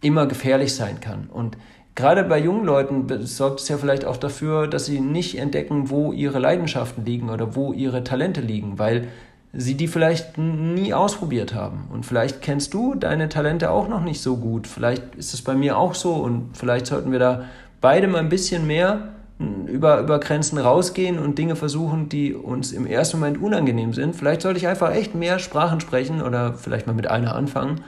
immer 0.00 0.26
gefährlich 0.26 0.72
sein 0.74 1.00
kann. 1.00 1.26
Und 1.26 1.56
gerade 1.96 2.22
bei 2.22 2.38
jungen 2.38 2.64
Leuten 2.64 3.26
sorgt 3.26 3.58
es 3.60 3.68
ja 3.68 3.76
vielleicht 3.76 4.04
auch 4.04 4.18
dafür, 4.18 4.68
dass 4.68 4.86
sie 4.86 5.00
nicht 5.00 5.36
entdecken, 5.36 5.90
wo 5.90 6.12
ihre 6.12 6.38
Leidenschaften 6.38 7.04
liegen 7.04 7.30
oder 7.30 7.56
wo 7.56 7.72
ihre 7.72 8.04
Talente 8.04 8.40
liegen, 8.40 8.78
weil 8.78 9.08
sie 9.56 9.76
die 9.76 9.88
vielleicht 9.88 10.38
nie 10.38 10.94
ausprobiert 10.94 11.54
haben. 11.54 11.88
Und 11.92 12.04
vielleicht 12.06 12.42
kennst 12.42 12.74
du 12.74 12.94
deine 12.94 13.28
Talente 13.28 13.70
auch 13.70 13.88
noch 13.88 14.02
nicht 14.02 14.20
so 14.20 14.36
gut. 14.36 14.66
Vielleicht 14.66 15.14
ist 15.14 15.34
es 15.34 15.42
bei 15.42 15.54
mir 15.54 15.78
auch 15.78 15.94
so 15.94 16.14
und 16.14 16.56
vielleicht 16.56 16.86
sollten 16.86 17.12
wir 17.12 17.18
da 17.18 17.44
beide 17.80 18.08
mal 18.08 18.18
ein 18.18 18.28
bisschen 18.28 18.66
mehr 18.66 19.14
über, 19.38 20.00
über 20.00 20.20
Grenzen 20.20 20.58
rausgehen 20.58 21.18
und 21.18 21.38
Dinge 21.38 21.56
versuchen, 21.56 22.08
die 22.08 22.34
uns 22.34 22.72
im 22.72 22.86
ersten 22.86 23.18
Moment 23.18 23.42
unangenehm 23.42 23.92
sind. 23.92 24.14
Vielleicht 24.14 24.42
sollte 24.42 24.58
ich 24.58 24.68
einfach 24.68 24.92
echt 24.92 25.14
mehr 25.14 25.38
Sprachen 25.38 25.80
sprechen 25.80 26.22
oder 26.22 26.54
vielleicht 26.54 26.86
mal 26.86 26.92
mit 26.92 27.08
einer 27.08 27.34
anfangen, 27.34 27.82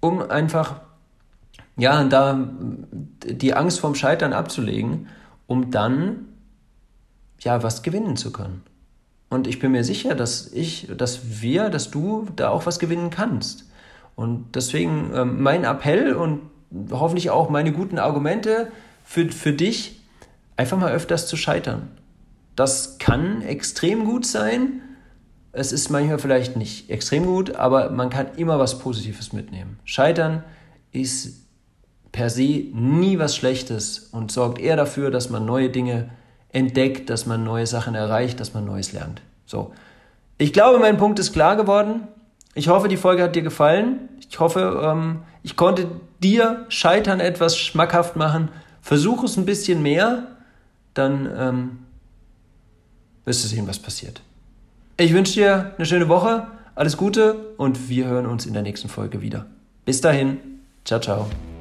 um 0.00 0.20
einfach, 0.20 0.80
ja, 1.76 2.02
da 2.04 2.48
die 3.24 3.54
Angst 3.54 3.80
vorm 3.80 3.94
Scheitern 3.94 4.32
abzulegen, 4.32 5.06
um 5.46 5.70
dann, 5.70 6.26
ja, 7.40 7.62
was 7.62 7.82
gewinnen 7.82 8.16
zu 8.16 8.32
können. 8.32 8.62
Und 9.32 9.46
ich 9.46 9.60
bin 9.60 9.72
mir 9.72 9.82
sicher, 9.82 10.14
dass 10.14 10.52
ich, 10.52 10.88
dass 10.94 11.40
wir, 11.40 11.70
dass 11.70 11.90
du 11.90 12.26
da 12.36 12.50
auch 12.50 12.66
was 12.66 12.78
gewinnen 12.78 13.08
kannst. 13.08 13.64
Und 14.14 14.54
deswegen 14.54 15.10
ähm, 15.14 15.42
mein 15.42 15.64
Appell 15.64 16.12
und 16.12 16.42
hoffentlich 16.90 17.30
auch 17.30 17.48
meine 17.48 17.72
guten 17.72 17.98
Argumente 17.98 18.70
für, 19.04 19.32
für 19.32 19.54
dich, 19.54 20.02
einfach 20.56 20.76
mal 20.76 20.92
öfters 20.92 21.28
zu 21.28 21.38
scheitern. 21.38 21.88
Das 22.56 22.98
kann 22.98 23.40
extrem 23.40 24.04
gut 24.04 24.26
sein. 24.26 24.82
Es 25.52 25.72
ist 25.72 25.88
manchmal 25.88 26.18
vielleicht 26.18 26.58
nicht 26.58 26.90
extrem 26.90 27.24
gut, 27.24 27.56
aber 27.56 27.88
man 27.88 28.10
kann 28.10 28.34
immer 28.36 28.58
was 28.58 28.80
Positives 28.80 29.32
mitnehmen. 29.32 29.78
Scheitern 29.86 30.44
ist 30.92 31.46
per 32.12 32.28
se 32.28 32.66
nie 32.74 33.18
was 33.18 33.34
Schlechtes 33.34 34.10
und 34.12 34.30
sorgt 34.30 34.60
eher 34.60 34.76
dafür, 34.76 35.10
dass 35.10 35.30
man 35.30 35.46
neue 35.46 35.70
Dinge 35.70 36.10
entdeckt, 36.52 37.10
dass 37.10 37.26
man 37.26 37.44
neue 37.44 37.66
Sachen 37.66 37.94
erreicht, 37.94 38.40
dass 38.40 38.54
man 38.54 38.64
Neues 38.64 38.92
lernt. 38.92 39.22
So. 39.46 39.72
Ich 40.38 40.52
glaube, 40.52 40.78
mein 40.78 40.96
Punkt 40.96 41.18
ist 41.18 41.32
klar 41.32 41.56
geworden. 41.56 42.08
Ich 42.54 42.68
hoffe, 42.68 42.88
die 42.88 42.96
Folge 42.96 43.22
hat 43.22 43.34
dir 43.34 43.42
gefallen. 43.42 44.08
Ich 44.28 44.38
hoffe, 44.38 44.82
ähm, 44.84 45.22
ich 45.42 45.56
konnte 45.56 45.86
dir 46.22 46.66
Scheitern 46.68 47.20
etwas 47.20 47.56
schmackhaft 47.56 48.16
machen. 48.16 48.50
Versuch 48.80 49.24
es 49.24 49.36
ein 49.36 49.46
bisschen 49.46 49.82
mehr, 49.82 50.26
dann 50.94 51.30
ähm, 51.36 51.78
wirst 53.24 53.44
du 53.44 53.48
sehen, 53.48 53.66
was 53.66 53.78
passiert. 53.78 54.20
Ich 54.96 55.12
wünsche 55.12 55.34
dir 55.34 55.72
eine 55.76 55.86
schöne 55.86 56.08
Woche, 56.08 56.46
alles 56.74 56.96
Gute 56.96 57.54
und 57.56 57.88
wir 57.88 58.06
hören 58.06 58.26
uns 58.26 58.46
in 58.46 58.52
der 58.52 58.62
nächsten 58.62 58.88
Folge 58.88 59.20
wieder. 59.20 59.46
Bis 59.84 60.00
dahin, 60.00 60.38
ciao, 60.84 61.00
ciao. 61.00 61.51